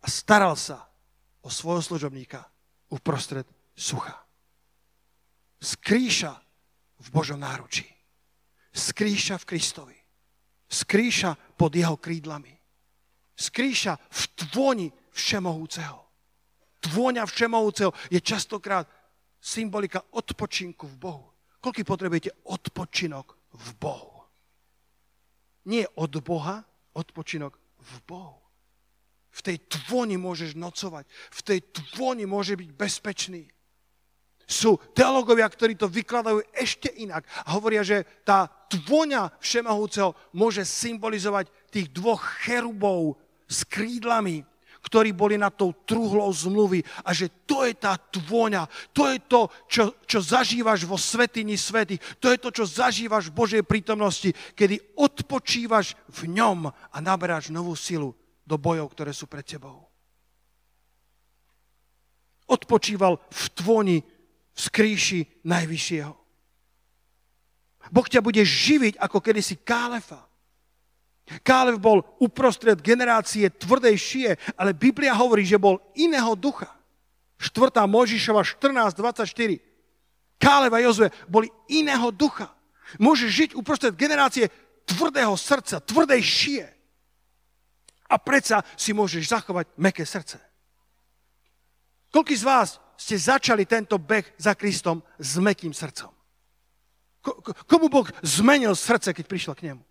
[0.01, 0.89] a staral sa
[1.45, 2.45] o svojho služobníka
[2.89, 3.45] uprostred
[3.77, 4.28] sucha.
[5.59, 6.33] Skrýša
[6.99, 7.87] v Božom náručí.
[8.71, 9.99] Skrýša v Kristovi.
[10.71, 12.55] Skrýša pod jeho krídlami.
[13.35, 15.99] Skrýša v tvoni všemohúceho.
[16.79, 18.87] Tvôňa všemohúceho je častokrát
[19.43, 21.27] symbolika odpočinku v Bohu.
[21.59, 24.15] Koľko potrebujete odpočinok v Bohu?
[25.67, 26.63] Nie od Boha,
[26.95, 28.39] odpočinok v Bohu.
[29.35, 31.05] V tej tvoni môžeš nocovať.
[31.35, 33.51] V tej tvoni môže byť bezpečný
[34.49, 37.29] sú teologovia, ktorí to vykladajú ešte inak.
[37.45, 44.49] A hovoria, že tá tvoňa všemohúceho môže symbolizovať tých dvoch cherubov s krídlami,
[44.81, 48.65] ktorí boli na tou truhlou zmluvy a že to je tá tvôňa,
[48.97, 53.37] to je to, čo, čo zažívaš vo svetini svety, to je to, čo zažívaš v
[53.37, 58.17] Božej prítomnosti, kedy odpočívaš v ňom a naberáš novú silu
[58.49, 59.85] do bojov, ktoré sú pred tebou.
[62.49, 63.99] Odpočíval v tvoni
[64.59, 66.13] z kríši najvyššieho.
[67.95, 70.27] Boh ťa bude živiť ako kedysi Kálefa.
[71.45, 76.73] Kálev bol uprostred generácie tvrdej šie, ale Biblia hovorí, že bol iného ducha.
[77.39, 77.85] 4.
[77.87, 80.41] Možišova 14.24.
[80.41, 82.51] Kálev a Jozue boli iného ducha.
[82.97, 84.49] Môžeš žiť uprostred generácie
[84.89, 86.65] tvrdého srdca, tvrdej šie.
[88.09, 90.41] A predsa si môžeš zachovať meké srdce.
[92.09, 96.11] Koľký z vás ste začali tento beh za Kristom s mekým srdcom?
[97.71, 99.83] Komu Boh zmenil srdce, keď prišiel k nemu?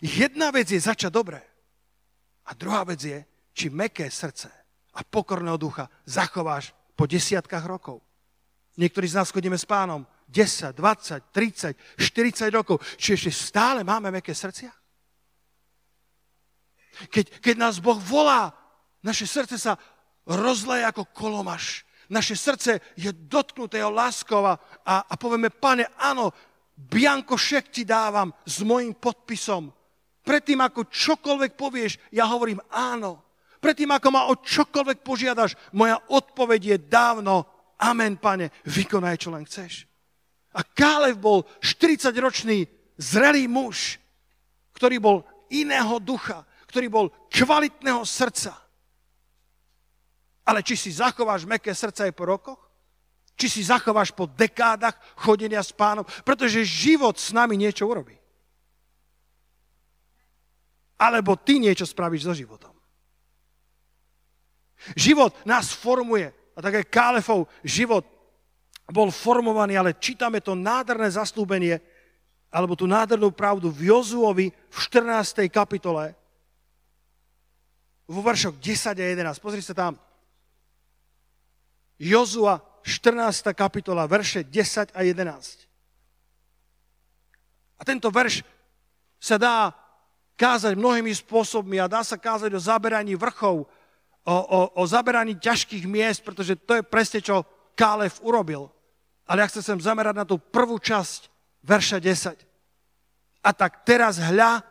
[0.00, 1.40] Jedna vec je začať dobre.
[2.48, 3.18] A druhá vec je,
[3.52, 4.48] či meké srdce
[4.96, 8.00] a pokorného ducha zachováš po desiatkách rokov.
[8.80, 12.80] Niektorí z nás chodíme s pánom 10, 20, 30, 40 rokov.
[12.96, 14.72] Či ešte stále máme meké srdcia?
[17.10, 18.52] Keď, keď nás Boh volá,
[19.00, 19.80] naše srdce sa
[20.26, 21.84] rozleje ako kolomaš.
[22.10, 26.34] Naše srdce je dotknuté jeho láskou a, a povieme, pane, áno,
[26.74, 29.70] bianko šek ti dávam s mojim podpisom.
[30.20, 33.22] Predtým, ako čokoľvek povieš, ja hovorím áno.
[33.60, 37.46] Predtým, ako ma o čokoľvek požiadaš, moja odpoveď je dávno
[37.80, 39.88] amen, pane, vykonaj, čo len chceš.
[40.52, 42.68] A Kálev bol 40-ročný
[43.00, 43.96] zrelý muž,
[44.76, 45.16] ktorý bol
[45.48, 48.59] iného ducha, ktorý bol kvalitného srdca.
[50.44, 52.60] Ale či si zachováš meké srdce aj po rokoch?
[53.40, 56.04] Či si zachováš po dekádach chodenia s pánom?
[56.24, 58.16] Pretože život s nami niečo urobí.
[61.00, 62.76] Alebo ty niečo spravíš so životom.
[64.96, 66.28] Život nás formuje.
[66.56, 68.04] A tak aj Kálefov život
[68.90, 71.78] bol formovaný, ale čítame to nádherné zaslúbenie,
[72.50, 75.46] alebo tú nádhernú pravdu v Jozuovi v 14.
[75.46, 76.18] kapitole,
[78.10, 79.38] vo veršoch 10 a 11.
[79.38, 79.94] Pozri sa tam.
[82.00, 83.52] Jozua, 14.
[83.52, 85.68] kapitola, verše 10 a 11.
[87.76, 88.40] A tento verš
[89.20, 89.76] sa dá
[90.40, 93.68] kázať mnohými spôsobmi a dá sa kázať o zaberaní vrchov,
[94.24, 97.44] o, o, o zaberaní ťažkých miest, pretože to je presne, čo
[97.76, 98.72] Kálev urobil.
[99.28, 101.28] Ale ja chcem sem zamerať na tú prvú časť
[101.64, 103.44] verša 10.
[103.44, 104.64] A tak teraz hľa,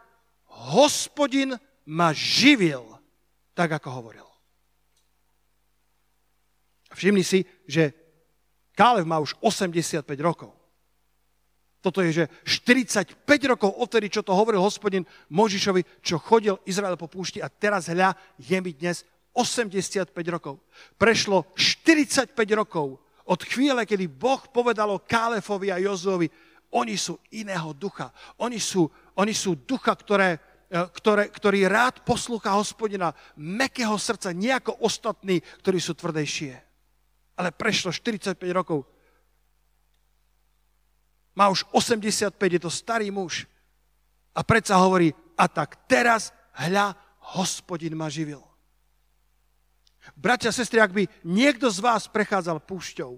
[0.74, 2.86] hospodin ma živil,
[3.54, 4.29] tak ako hovoril.
[7.00, 7.96] Všimni si, že
[8.76, 10.52] Kálev má už 85 rokov.
[11.80, 17.08] Toto je, že 45 rokov odtedy, čo to hovoril hospodin Možišovi, čo chodil Izrael po
[17.08, 20.60] púšti a teraz hľa, je mi dnes 85 rokov.
[21.00, 26.28] Prešlo 45 rokov od chvíle, kedy Boh povedal o Kálefovi a Jozovi,
[26.76, 28.12] oni sú iného ducha.
[28.44, 30.36] Oni sú, oni sú ducha, ktoré,
[30.68, 36.68] e, ktoré, ktorý rád poslúcha hospodina, mekého srdca, nejako ostatní, ktorí sú tvrdejšie
[37.39, 38.84] ale prešlo 45 rokov.
[41.39, 43.47] Má už 85, je to starý muž.
[44.36, 46.99] A predsa hovorí, a tak teraz, hľa,
[47.39, 48.43] hospodin ma živil.
[50.19, 53.15] Bratia, sestry, ak by niekto z vás prechádzal púšťou,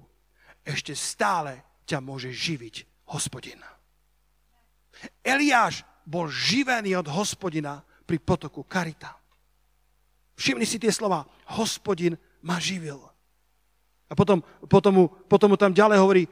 [0.61, 3.57] ešte stále ťa môže živiť hospodin.
[5.25, 9.17] Eliáš bol živený od hospodina pri potoku Karita.
[10.37, 11.25] Všimni si tie slova.
[11.57, 12.13] Hospodin
[12.45, 13.10] ma živil.
[14.11, 16.29] A potom, potom, mu, potom mu tam ďalej hovorí, e,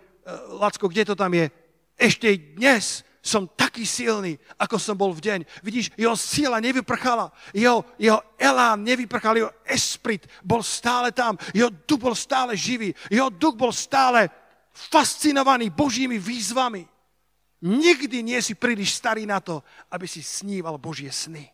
[0.60, 1.48] Lacko, kde to tam je?
[1.96, 2.28] Ešte
[2.60, 5.40] dnes som taký silný, ako som bol v deň.
[5.64, 12.00] Vidíš, jeho sila nevyprchala, jeho, jeho elán nevyprchal, jeho esprit bol stále tam, jeho duch
[12.00, 14.28] bol stále živý, jeho duch bol stále
[14.76, 16.84] fascinovaný Božími výzvami.
[17.60, 19.60] Nikdy nie si príliš starý na to,
[19.92, 21.52] aby si sníval Božie sny.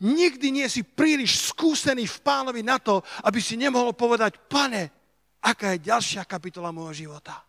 [0.00, 4.88] Nikdy nie si príliš skúsený v pánovi na to, aby si nemohol povedať, pane,
[5.42, 7.42] aká je ďalšia kapitola môjho života.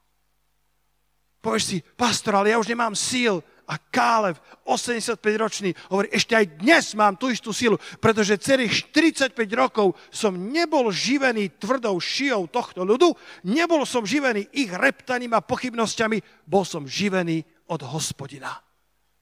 [1.44, 3.44] Povieš si, pastor, ale ja už nemám síl.
[3.64, 9.96] A Kálev, 85-ročný, hovorí, ešte aj dnes mám tú istú sílu, pretože celých 45 rokov
[10.12, 13.16] som nebol živený tvrdou šijou tohto ľudu,
[13.48, 17.40] nebol som živený ich reptaním a pochybnosťami, bol som živený
[17.72, 18.52] od hospodina.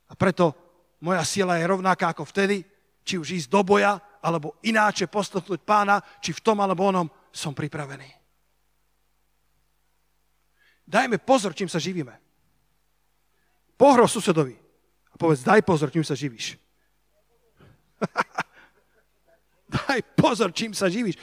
[0.09, 0.57] A preto
[1.05, 2.65] moja sila je rovnaká ako vtedy,
[3.01, 7.55] či už ísť do boja, alebo ináče postupnúť pána, či v tom alebo onom som
[7.57, 8.21] pripravený.
[10.85, 12.11] Dajme pozor, čím sa živíme.
[13.79, 14.53] Pohro susedovi
[15.09, 16.59] a povedz, daj pozor, čím sa živíš.
[19.87, 21.17] daj pozor, čím sa živíš.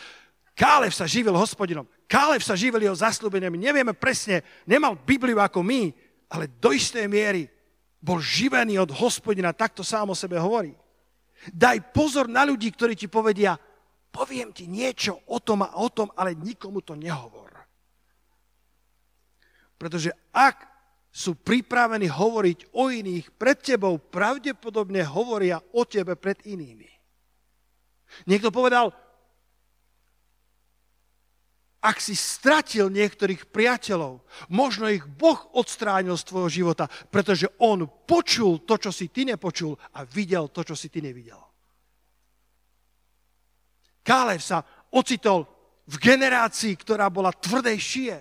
[0.59, 1.86] Kálev sa živil hospodinom.
[2.11, 3.61] Kálev sa živil jeho zasľúbeniami.
[3.61, 5.94] Nevieme presne, nemal Bibliu ako my,
[6.26, 7.46] ale do istej miery
[8.03, 10.74] bol živený od hospodina, takto sám o sebe hovorí.
[11.55, 13.55] Daj pozor na ľudí, ktorí ti povedia,
[14.11, 17.55] poviem ti niečo o tom a o tom, ale nikomu to nehovor.
[19.78, 20.66] Pretože ak
[21.14, 26.91] sú pripravení hovoriť o iných pred tebou, pravdepodobne hovoria o tebe pred inými.
[28.26, 28.91] Niekto povedal,
[31.79, 34.18] ak si stratil niektorých priateľov,
[34.51, 39.79] možno ich Boh odstránil z tvojho života, pretože On počul to, čo si ty nepočul
[39.95, 41.39] a videl to, čo si ty nevidel.
[44.03, 45.47] Kálev sa ocitol
[45.87, 48.16] v generácii, ktorá bola tvrdej šie,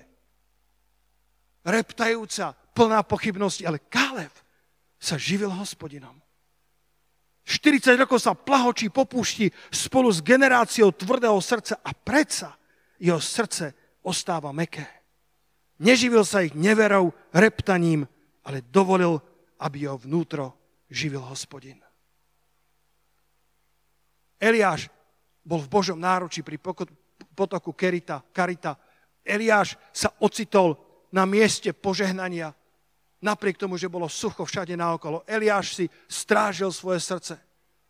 [1.66, 4.32] reptajúca, plná pochybnosti, ale Kálev
[5.02, 6.14] sa živil hospodinom.
[7.48, 12.60] 40 rokov sa plahočí po púšti spolu s generáciou tvrdého srdca a predsa
[13.00, 13.74] jeho srdce
[14.04, 14.86] ostáva meké.
[15.78, 18.10] Neživil sa ich neverou, reptaním,
[18.44, 19.22] ale dovolil,
[19.62, 20.58] aby jeho vnútro
[20.90, 21.78] živil hospodin.
[24.38, 24.90] Eliáš
[25.42, 26.58] bol v Božom náručí pri
[27.34, 28.78] potoku Kerita, Karita.
[29.26, 30.78] Eliáš sa ocitol
[31.10, 32.54] na mieste požehnania,
[33.22, 35.26] napriek tomu, že bolo sucho všade naokolo.
[35.26, 37.36] Eliáš si strážil svoje srdce.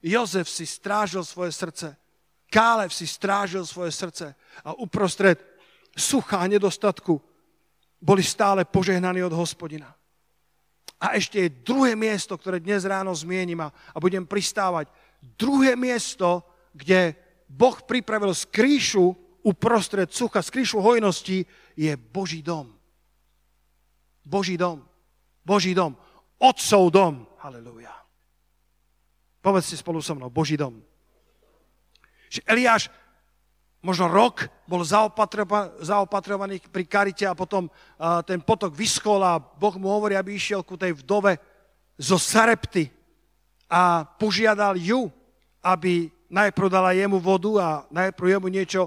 [0.01, 1.97] Jozef si strážil svoje srdce.
[2.47, 5.39] Kálev si strážil svoje srdce a uprostred
[5.97, 7.19] sucha a nedostatku
[7.99, 9.91] boli stále požehnaní od hospodina.
[10.97, 14.89] A ešte je druhé miesto, ktoré dnes ráno zmienim a, a budem pristávať.
[15.37, 16.41] Druhé miesto,
[16.73, 17.13] kde
[17.45, 19.13] Boh pripravil skrýšu
[19.45, 21.45] uprostred sucha, skrýšu hojnosti,
[21.77, 22.73] je Boží dom.
[24.25, 24.83] Boží dom.
[25.45, 25.95] Boží dom.
[26.41, 27.13] Otcov dom.
[27.39, 27.93] Halelúja.
[29.39, 30.81] Povedzte spolu so mnou, Boží dom.
[32.28, 32.84] Že Eliáš
[33.84, 34.84] možno rok bol
[35.80, 37.71] zaopatrovaný pri karite a potom
[38.28, 41.39] ten potok vyschol a Boh mu hovorí, aby išiel ku tej vdove
[41.95, 42.91] zo Sarepty
[43.71, 45.07] a požiadal ju,
[45.63, 48.82] aby najprv dala jemu vodu a najprv jemu niečo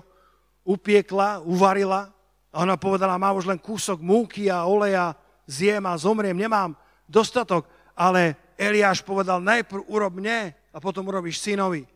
[0.64, 2.12] upiekla, uvarila.
[2.50, 5.14] A ona povedala, mám už len kúsok múky a oleja,
[5.46, 6.74] zjem a zomriem, nemám
[7.06, 7.64] dostatok.
[7.94, 11.86] Ale Eliáš povedal, najprv urob mne a potom urobíš synovi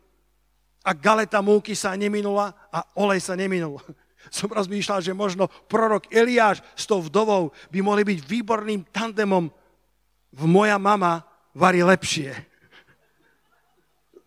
[0.85, 3.81] a galeta múky sa neminula a olej sa neminul.
[4.29, 9.49] Som rozmýšľal, že možno prorok Eliáš s tou vdovou by mohli byť výborným tandemom
[10.45, 11.25] moja mama
[11.57, 12.35] varí lepšie.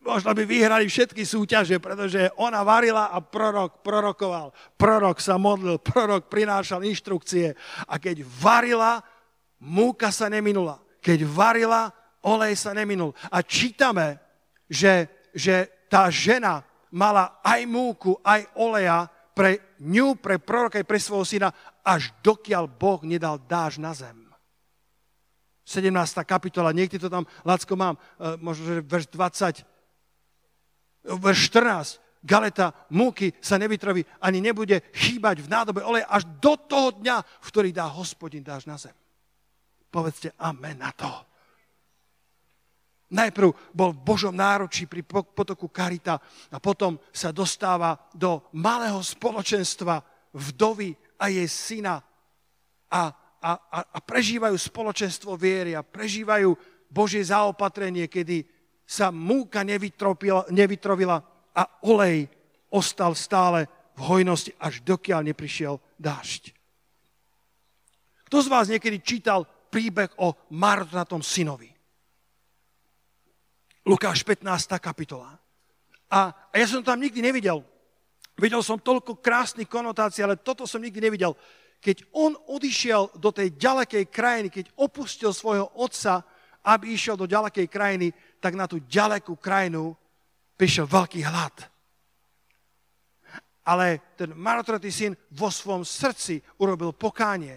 [0.08, 4.56] Možno by vyhrali všetky súťaže, pretože ona varila a prorok prorokoval.
[4.80, 7.52] Prorok sa modlil, prorok prinášal inštrukcie.
[7.84, 9.04] A keď varila,
[9.60, 10.80] múka sa neminula.
[11.04, 11.92] Keď varila,
[12.24, 13.12] olej sa neminul.
[13.28, 14.16] A čítame,
[14.64, 16.62] že, že tá žena
[16.92, 21.48] mala aj múku, aj oleja pre ňu, pre proroka, pre svojho syna,
[21.84, 24.28] až dokiaľ Boh nedal dáž na zem.
[25.68, 25.92] 17.
[26.24, 29.68] kapitola, niekde to tam, Lacko, mám, e, možno, že verš 20,
[31.12, 36.96] verš 14, galeta múky sa nevytroví, ani nebude chýbať v nádobe oleja až do toho
[36.96, 38.96] dňa, v ktorý dá hospodin dáž na zem.
[39.92, 41.27] Povedzte amen na to.
[43.08, 46.20] Najprv bol v Božom náručí pri potoku Karita
[46.52, 50.04] a potom sa dostáva do malého spoločenstva
[50.36, 51.96] vdovy a jej syna
[52.92, 53.02] a,
[53.40, 56.52] a, a, a prežívajú spoločenstvo viery a prežívajú
[56.92, 58.44] Božie zaopatrenie, kedy
[58.84, 61.16] sa múka nevytrovila
[61.52, 62.28] a olej
[62.68, 66.52] ostal stále v hojnosti, až dokiaľ neprišiel dážď.
[68.28, 71.77] Kto z vás niekedy čítal príbeh o marnotratom synovi?
[73.88, 74.76] Lukáš 15.
[74.84, 75.40] kapitola.
[76.12, 77.64] A, a ja som tam nikdy nevidel.
[78.36, 81.32] Videl som toľko krásnych konotácií, ale toto som nikdy nevidel.
[81.80, 86.20] Keď on odišiel do tej ďalekej krajiny, keď opustil svojho otca,
[86.68, 88.12] aby išiel do ďalekej krajiny,
[88.44, 89.96] tak na tú ďalekú krajinu
[90.60, 91.56] prišiel veľký hlad.
[93.64, 97.56] Ale ten marotratý syn vo svojom srdci urobil pokánie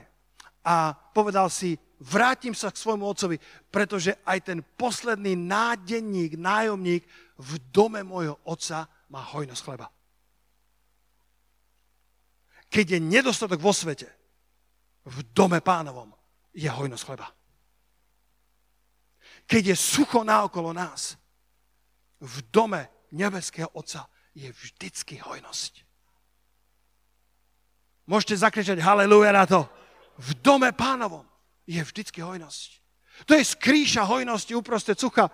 [0.63, 3.37] a povedal si, vrátim sa k svojmu otcovi,
[3.69, 7.05] pretože aj ten posledný nádenník, nájomník
[7.37, 9.87] v dome môjho otca má hojnosť chleba.
[12.71, 14.09] Keď je nedostatok vo svete,
[15.05, 16.09] v dome pánovom
[16.57, 17.27] je hojnosť chleba.
[19.45, 21.19] Keď je sucho naokolo nás,
[22.21, 25.83] v dome nebeského Otca je vždycky hojnosť.
[28.07, 29.65] Môžete zakričať haleluja na to.
[30.21, 31.25] V dome pánovom
[31.67, 32.69] je vždycky hojnosť.
[33.29, 35.29] To je skrýša hojnosti uprostred sucha.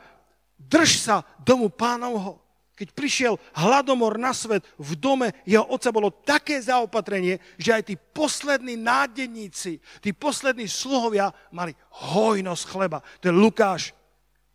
[0.57, 2.41] Drž sa domu pánovho.
[2.77, 7.95] Keď prišiel hladomor na svet, v dome jeho otca bolo také zaopatrenie, že aj tí
[7.97, 11.73] poslední nádenníci, tí poslední sluhovia mali
[12.13, 13.01] hojnosť chleba.
[13.21, 13.97] To je Lukáš,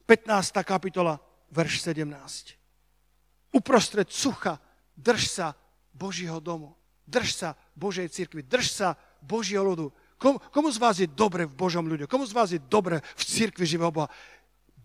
[0.07, 0.55] 15.
[0.62, 1.18] kapitola,
[1.51, 2.55] verš 17.
[3.59, 4.62] Uprostred sucha
[4.95, 5.47] drž sa
[5.91, 6.79] Božího domu.
[7.03, 8.47] Drž sa Božej cirkvi.
[8.47, 9.91] Drž sa Božieho ľudu.
[10.23, 12.07] Komu, komu z vás je dobre v Božom ľude?
[12.07, 14.07] Komu z vás je dobre v cirkvi živého Boha?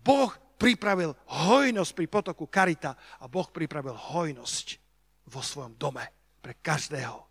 [0.01, 4.81] Boh pripravil hojnosť pri potoku Karita a Boh pripravil hojnosť
[5.29, 6.01] vo svojom dome
[6.41, 7.21] pre každého.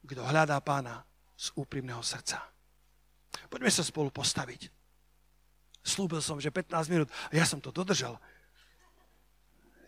[0.00, 1.04] kto hľadá pána
[1.36, 2.40] z úprimného srdca.
[3.52, 4.72] Poďme sa spolu postaviť.
[5.84, 8.16] Slúbil som, že 15 minút a ja som to dodržal.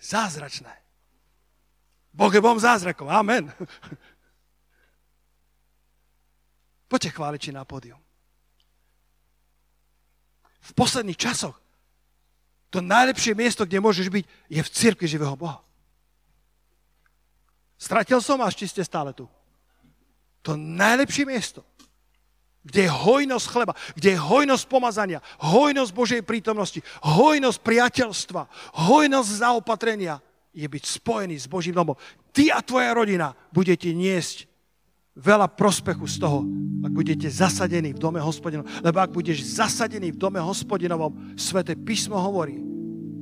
[0.05, 0.73] Zázračné.
[2.13, 3.09] Boh je Bohom zázrakom.
[3.09, 3.49] Amen.
[6.93, 7.97] Poďte chváliči na pódium.
[10.61, 11.57] V posledných časoch
[12.69, 15.65] to najlepšie miesto, kde môžeš byť, je v cirkvi živého Boha.
[17.81, 19.25] Stratil som vás, či ste stále tu?
[20.45, 21.65] To najlepšie miesto,
[22.61, 28.43] kde je hojnosť chleba, kde je hojnosť pomazania, hojnosť Božej prítomnosti, hojnosť priateľstva,
[28.85, 30.21] hojnosť zaopatrenia,
[30.53, 31.97] je byť spojený s Božím domom.
[32.37, 34.52] Ty a tvoja rodina budete niesť
[35.13, 36.45] veľa prospechu z toho,
[36.83, 38.69] ak budete zasadení v dome hospodinovom.
[38.81, 42.59] Lebo ak budeš zasadený v dome hospodinovom, Svete písmo hovorí,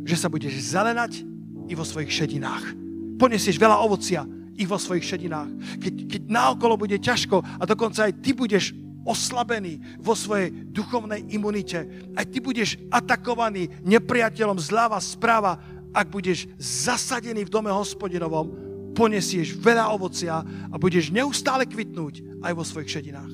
[0.07, 1.26] že sa budeš zelenať
[1.66, 2.74] i vo svojich šedinách.
[3.18, 4.24] Ponesieš veľa ovocia
[4.57, 5.51] i vo svojich šedinách.
[5.82, 8.72] Keď, keď naokolo bude ťažko a dokonca aj ty budeš
[9.05, 11.88] oslabený vo svojej duchovnej imunite.
[12.12, 15.57] Aj ty budeš atakovaný nepriateľom zľava, správa,
[15.91, 22.64] ak budeš zasadený v dome hospodinovom, ponesieš veľa ovocia a budeš neustále kvitnúť aj vo
[22.66, 23.32] svojich šedinách.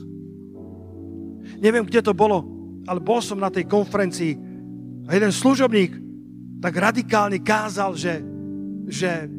[1.62, 2.44] Neviem, kde to bolo,
[2.84, 4.36] ale bol som na tej konferencii
[5.06, 5.92] a jeden služobník
[6.60, 8.20] tak radikálne kázal, že,
[8.90, 9.30] že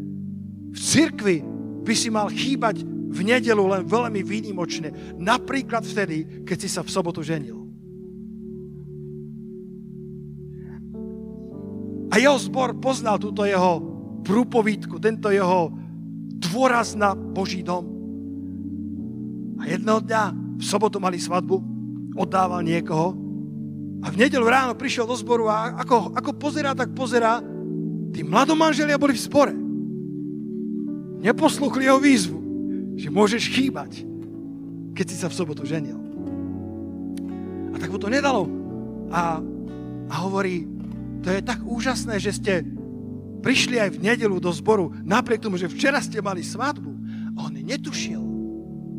[0.74, 1.38] v cirkvi
[1.84, 5.16] by si mal chýbať v nedelu len veľmi výnimočne.
[5.16, 7.68] Napríklad vtedy, keď si sa v sobotu ženil.
[12.12, 13.84] A jeho zbor poznal túto jeho
[14.24, 15.72] prúpovídku, tento jeho
[16.38, 17.86] dôraz na Boží dom.
[19.58, 20.24] A jedného dňa
[20.58, 21.58] v sobotu mali svadbu,
[22.18, 23.18] oddával niekoho
[24.02, 27.42] a v nedelu ráno prišiel do zboru a ako, ako pozerá, tak pozerá,
[28.14, 29.54] tí mladomanželia boli v spore.
[31.18, 32.40] Neposluchli jeho výzvu,
[32.94, 34.06] že môžeš chýbať,
[34.94, 35.98] keď si sa v sobotu ženil.
[37.74, 38.46] A tak mu to nedalo.
[39.10, 39.42] A,
[40.10, 40.70] a hovorí,
[41.26, 42.54] to je tak úžasné, že ste
[43.42, 46.92] prišli aj v nedelu do zboru, napriek tomu, že včera ste mali svadbu.
[47.38, 48.24] On netušil,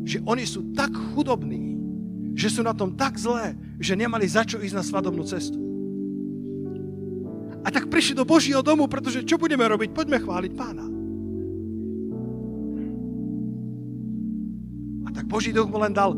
[0.07, 1.75] že oni sú tak chudobní,
[2.33, 5.59] že sú na tom tak zlé, že nemali za čo ísť na svadobnú cestu.
[7.59, 9.91] A tak prišli do Božího domu, pretože čo budeme robiť?
[9.91, 10.85] Poďme chváliť pána.
[15.03, 16.15] A tak Boží duch mu len dal,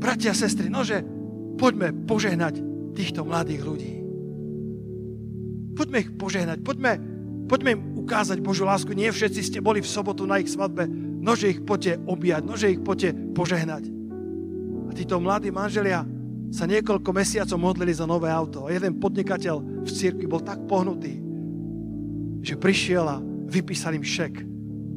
[0.00, 1.04] bratia a sestry, nože
[1.60, 2.64] poďme požehnať
[2.96, 3.92] týchto mladých ľudí.
[5.76, 7.11] Poďme ich požehnať, poďme
[7.52, 8.96] Poďme im ukázať Božú lásku.
[8.96, 10.88] Nie všetci ste boli v sobotu na ich svadbe.
[11.20, 13.92] Nože ich poďte objať, nože ich poďte požehnať.
[14.88, 16.00] A títo mladí manželia
[16.48, 18.64] sa niekoľko mesiacov modlili za nové auto.
[18.64, 21.20] A jeden podnikateľ v cirkvi bol tak pohnutý,
[22.40, 23.20] že prišiel a
[23.52, 24.48] vypísal im šek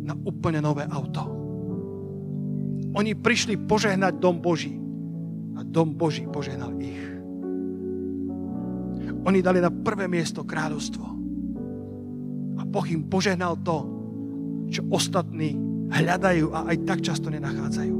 [0.07, 1.27] na úplne nové auto.
[2.95, 4.79] Oni prišli požehnať dom Boží
[5.59, 7.03] a dom Boží požehnal ich.
[9.27, 11.24] Oni dali na prvé miesto kráľovstvo.
[12.75, 13.87] Boh im požehnal to,
[14.67, 15.55] čo ostatní
[15.95, 17.95] hľadajú a aj tak často nenachádzajú.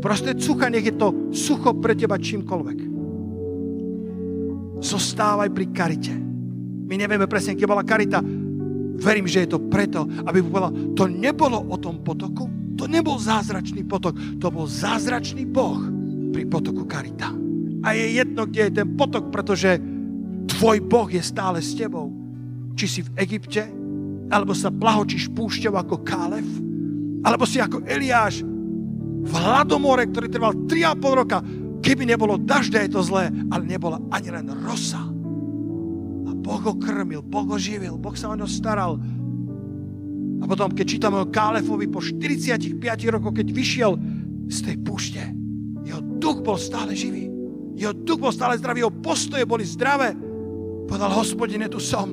[0.00, 2.78] Proste sucha, nech je to sucho pre teba čímkoľvek.
[4.80, 6.16] Zostávaj pri karite.
[6.88, 8.24] My nevieme presne, kde bola karita.
[8.96, 12.48] Verím, že je to preto, aby povedal, to nebolo o tom potoku,
[12.80, 15.84] to nebol zázračný potok, to bol zázračný Boh
[16.32, 17.28] pri potoku karita.
[17.84, 19.95] A je jedno, kde je ten potok, pretože
[20.46, 22.12] Tvoj Boh je stále s tebou.
[22.76, 23.66] Či si v Egypte,
[24.30, 26.46] alebo sa plahočíš púšťou ako Kálev,
[27.22, 28.42] alebo si ako Eliáš
[29.26, 31.38] v hladomore, ktorý trval 3,5 roka.
[31.82, 35.02] Keby nebolo dažďa, je to zlé, ale nebola ani len rosa.
[36.26, 38.98] A Boh ho krmil, Boh ho živil, Boh sa o ňo staral.
[40.42, 42.76] A potom, keď čítame o Kálefovi po 45
[43.08, 43.92] rokoch, keď vyšiel
[44.46, 45.22] z tej púšte,
[45.86, 47.30] jeho duch bol stále živý.
[47.78, 50.14] Jeho duch bol stále zdravý, jeho postoje boli zdravé.
[50.86, 52.06] Povedal, hospodine, tu som.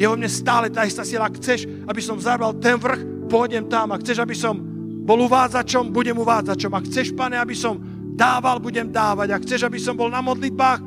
[0.00, 1.28] Je vo mne stále tá istá sila.
[1.28, 3.92] Chceš, aby som zabral ten vrch, pôjdem tam.
[3.92, 4.56] Ak chceš, aby som
[5.04, 6.72] bol uvádzačom, budem uvádzačom.
[6.72, 7.76] Ak chceš, pane, aby som
[8.16, 9.28] dával, budem dávať.
[9.36, 10.80] Ak chceš, aby som bol na modlitbách,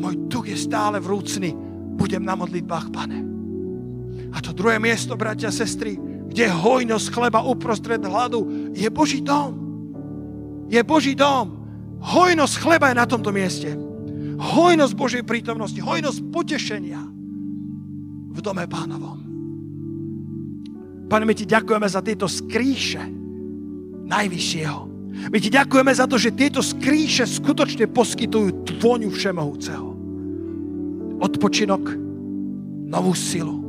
[0.00, 1.52] môj duch je stále vrúcný.
[1.94, 3.20] Budem na modlitbách, pane.
[4.34, 5.94] A to druhé miesto, bratia a sestry,
[6.32, 9.52] kde hojnosť chleba uprostred hladu, je Boží dom.
[10.66, 11.60] Je Boží dom.
[12.02, 13.83] Hojnosť chleba je na tomto mieste
[14.38, 17.00] hojnosť Božej prítomnosti, hojnosť potešenia
[18.34, 19.18] v dome pánovom.
[21.06, 23.02] Pane, my ti ďakujeme za tieto skríše
[24.08, 24.80] najvyššieho.
[25.30, 29.88] My ti ďakujeme za to, že tieto skríše skutočne poskytujú tvoňu všemohúceho.
[31.22, 31.84] Odpočinok,
[32.90, 33.62] novú silu,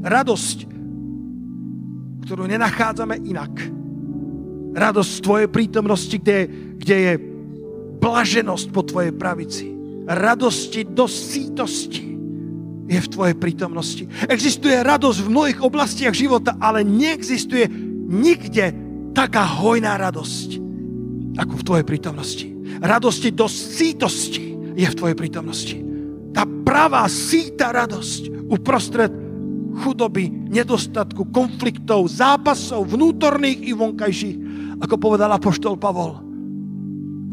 [0.00, 0.58] radosť,
[2.24, 3.52] ktorú nenachádzame inak.
[4.74, 6.38] Radosť v Tvojej prítomnosti, kde,
[6.80, 7.12] kde je
[8.04, 9.72] blaženosť po Tvojej pravici.
[10.04, 12.04] Radosti do sítosti
[12.84, 14.04] je v Tvojej prítomnosti.
[14.28, 17.64] Existuje radosť v mnohých oblastiach života, ale neexistuje
[18.04, 18.76] nikde
[19.16, 20.60] taká hojná radosť,
[21.40, 22.46] ako v Tvojej prítomnosti.
[22.84, 25.80] Radosti do sítosti je v Tvojej prítomnosti.
[26.36, 29.08] Tá pravá síta radosť uprostred
[29.80, 34.36] chudoby, nedostatku, konfliktov, zápasov vnútorných i vonkajších,
[34.84, 36.33] ako povedal apoštol Pavol.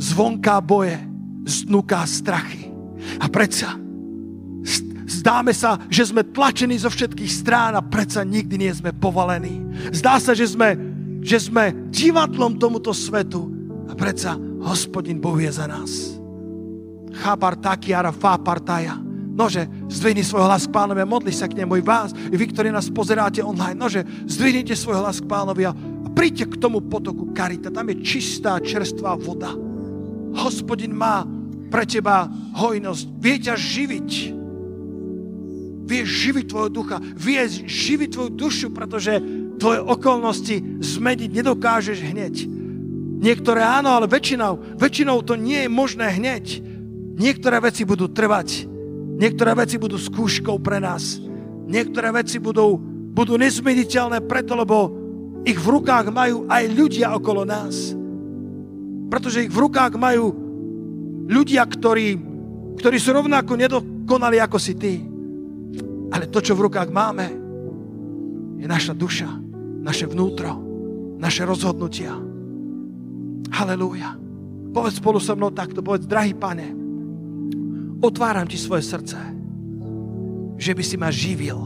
[0.01, 0.97] Zvonká boje,
[1.45, 2.73] znúká strachy.
[3.21, 3.77] A predsa
[5.05, 9.61] zdáme sa, že sme tlačení zo všetkých strán a predsa nikdy nie sme povalení.
[9.93, 10.73] Zdá sa, že sme,
[11.21, 13.45] že sme divadlom tomuto svetu
[13.85, 14.33] a predsa
[14.65, 16.17] hospodin Boh je za nás.
[17.21, 18.97] Chápar takiara fápartaja.
[19.31, 22.51] Nože, zdvihni svoj hlas k pánovi a modli sa k nemu i vás, i vy,
[22.51, 23.79] ktorí nás pozeráte online.
[23.79, 25.75] Nože, zdvihnite svoj hlas k pánovi a
[26.11, 27.71] príďte k tomu potoku Karita.
[27.71, 29.70] Tam je čistá, čerstvá voda.
[30.36, 31.27] Hospodin má
[31.71, 33.03] pre teba hojnosť.
[33.19, 34.09] Vie ťa živiť.
[35.88, 36.97] Vie živiť tvojho ducha.
[36.99, 39.19] Vie živiť tvoju dušu, pretože
[39.59, 42.36] tvoje okolnosti zmeniť nedokážeš hneď.
[43.21, 46.63] Niektoré áno, ale väčšinou, väčšinou to nie je možné hneď.
[47.21, 48.71] Niektoré veci budú trvať
[49.21, 51.21] Niektoré veci budú skúškou pre nás.
[51.69, 52.82] Niektoré veci budú,
[53.13, 54.89] budú nezmeniteľné preto, lebo
[55.45, 57.93] ich v rukách majú aj ľudia okolo nás.
[59.12, 60.32] Pretože ich v rukách majú
[61.28, 62.16] ľudia, ktorí,
[62.80, 65.03] ktorí sú rovnako nedokonali ako si ty.
[66.16, 67.28] Ale to, čo v rukách máme,
[68.55, 69.28] je naša duša,
[69.84, 70.55] naše vnútro,
[71.20, 72.16] naše rozhodnutia.
[73.51, 74.16] Halelúja.
[74.72, 76.72] Povedz spolu so mnou takto, povedz, drahý pane,
[77.99, 79.20] otváram ti svoje srdce,
[80.55, 81.59] že by si ma živil,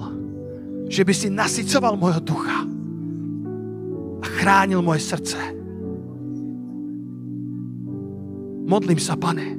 [0.90, 2.66] že by si nasycoval môjho ducha
[4.22, 5.38] a chránil moje srdce.
[8.66, 9.58] Modlím sa, pane,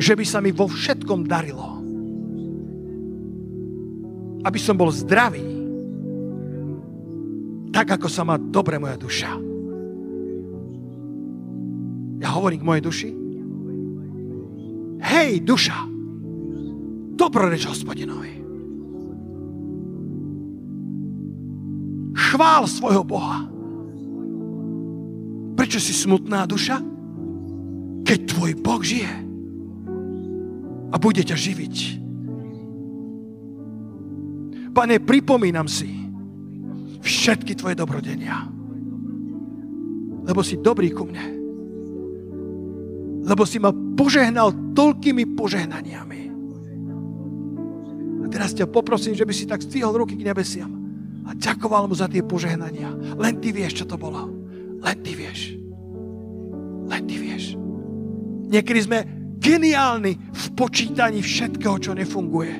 [0.00, 1.76] že by sa mi vo všetkom darilo.
[4.48, 5.44] Aby som bol zdravý,
[7.68, 9.30] tak ako sa má dobre moja duša.
[12.18, 13.10] Ja hovorím k mojej duši,
[14.98, 15.78] Hej, duša,
[17.14, 18.34] dobroreč hospodinovi.
[22.18, 23.46] Chvál svojho Boha.
[25.54, 26.97] Prečo si smutná duša?
[28.04, 29.12] Keď tvoj Boh žije
[30.88, 31.76] a bude ťa živiť.
[34.72, 35.90] Pane, pripomínam si
[37.02, 38.46] všetky tvoje dobrodenia.
[40.28, 41.38] Lebo si dobrý ku mne
[43.28, 46.22] lebo si ma požehnal toľkými požehnaniami.
[48.24, 50.72] A teraz ťa poprosím, že by si tak stvihol ruky k nebesiam
[51.28, 52.88] a ďakoval mu za tie požehnania.
[53.20, 54.32] Len ty vieš, čo to bolo.
[54.80, 55.52] Len ty vieš.
[56.88, 57.52] Len ty vieš.
[58.48, 58.98] Niekedy sme
[59.38, 62.54] geniálni v počítaní všetkého, čo nefunguje.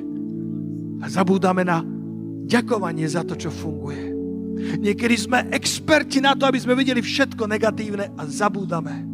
[1.03, 1.83] A zabúdame na
[2.49, 4.15] ďakovanie za to, čo funguje.
[4.59, 9.07] Niekedy sme experti na to, aby sme videli všetko negatívne a zabúdame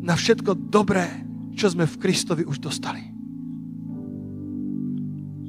[0.00, 1.04] na všetko dobré,
[1.52, 3.02] čo sme v Kristovi už dostali.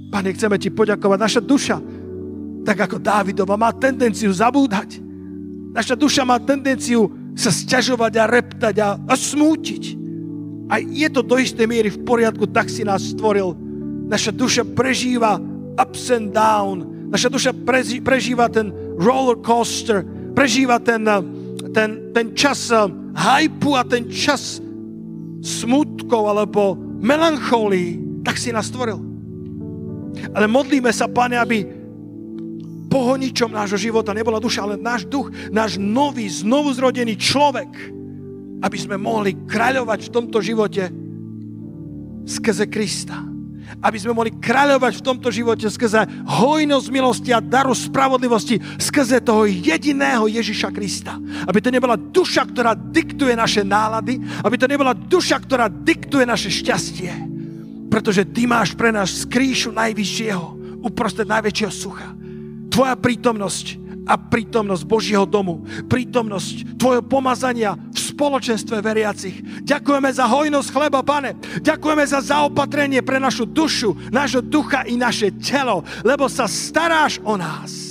[0.09, 1.17] Pane, chceme ti poďakovať.
[1.21, 1.77] Naša duša,
[2.65, 4.99] tak ako Dávidova, má tendenciu zabúdať.
[5.69, 7.07] Naša duša má tendenciu
[7.37, 9.98] sa sťažovať a reptať a, a smútiť.
[10.69, 13.57] A je to do istej miery v poriadku, tak si nás stvoril.
[14.05, 15.41] Naša duša prežíva
[15.75, 17.09] ups and down.
[17.09, 17.51] Naša duša
[18.05, 18.69] prežíva ten
[19.01, 20.05] roller coaster,
[20.37, 21.01] prežíva ten,
[21.73, 22.69] ten, ten čas
[23.17, 24.61] hajpu a ten čas
[25.41, 29.01] smutkov alebo melancholii, tak si nás stvoril.
[30.37, 31.65] Ale modlíme sa, Pane, aby
[32.89, 37.69] pohoničom nášho života nebola duša, ale náš duch, náš nový, znovu zrodený človek,
[38.59, 40.83] aby sme mohli kráľovať v tomto živote
[42.27, 43.29] skrze Krista
[43.79, 49.45] aby sme mohli kráľovať v tomto živote skrze hojnosť milosti a daru spravodlivosti skrze toho
[49.45, 51.15] jediného Ježiša Krista.
[51.45, 56.49] Aby to nebola duša, ktorá diktuje naše nálady, aby to nebola duša, ktorá diktuje naše
[56.49, 57.13] šťastie.
[57.87, 62.09] Pretože Ty máš pre nás skríšu najvyššieho, uprostred najväčšieho sucha.
[62.69, 69.61] Tvoja prítomnosť a prítomnosť Božieho domu, prítomnosť Tvojho pomazania v spoločenstve veriacich.
[69.61, 71.37] Ďakujeme za hojnosť chleba, pane.
[71.61, 77.37] Ďakujeme za zaopatrenie pre našu dušu, nášho ducha i naše telo, lebo sa staráš o
[77.37, 77.88] nás.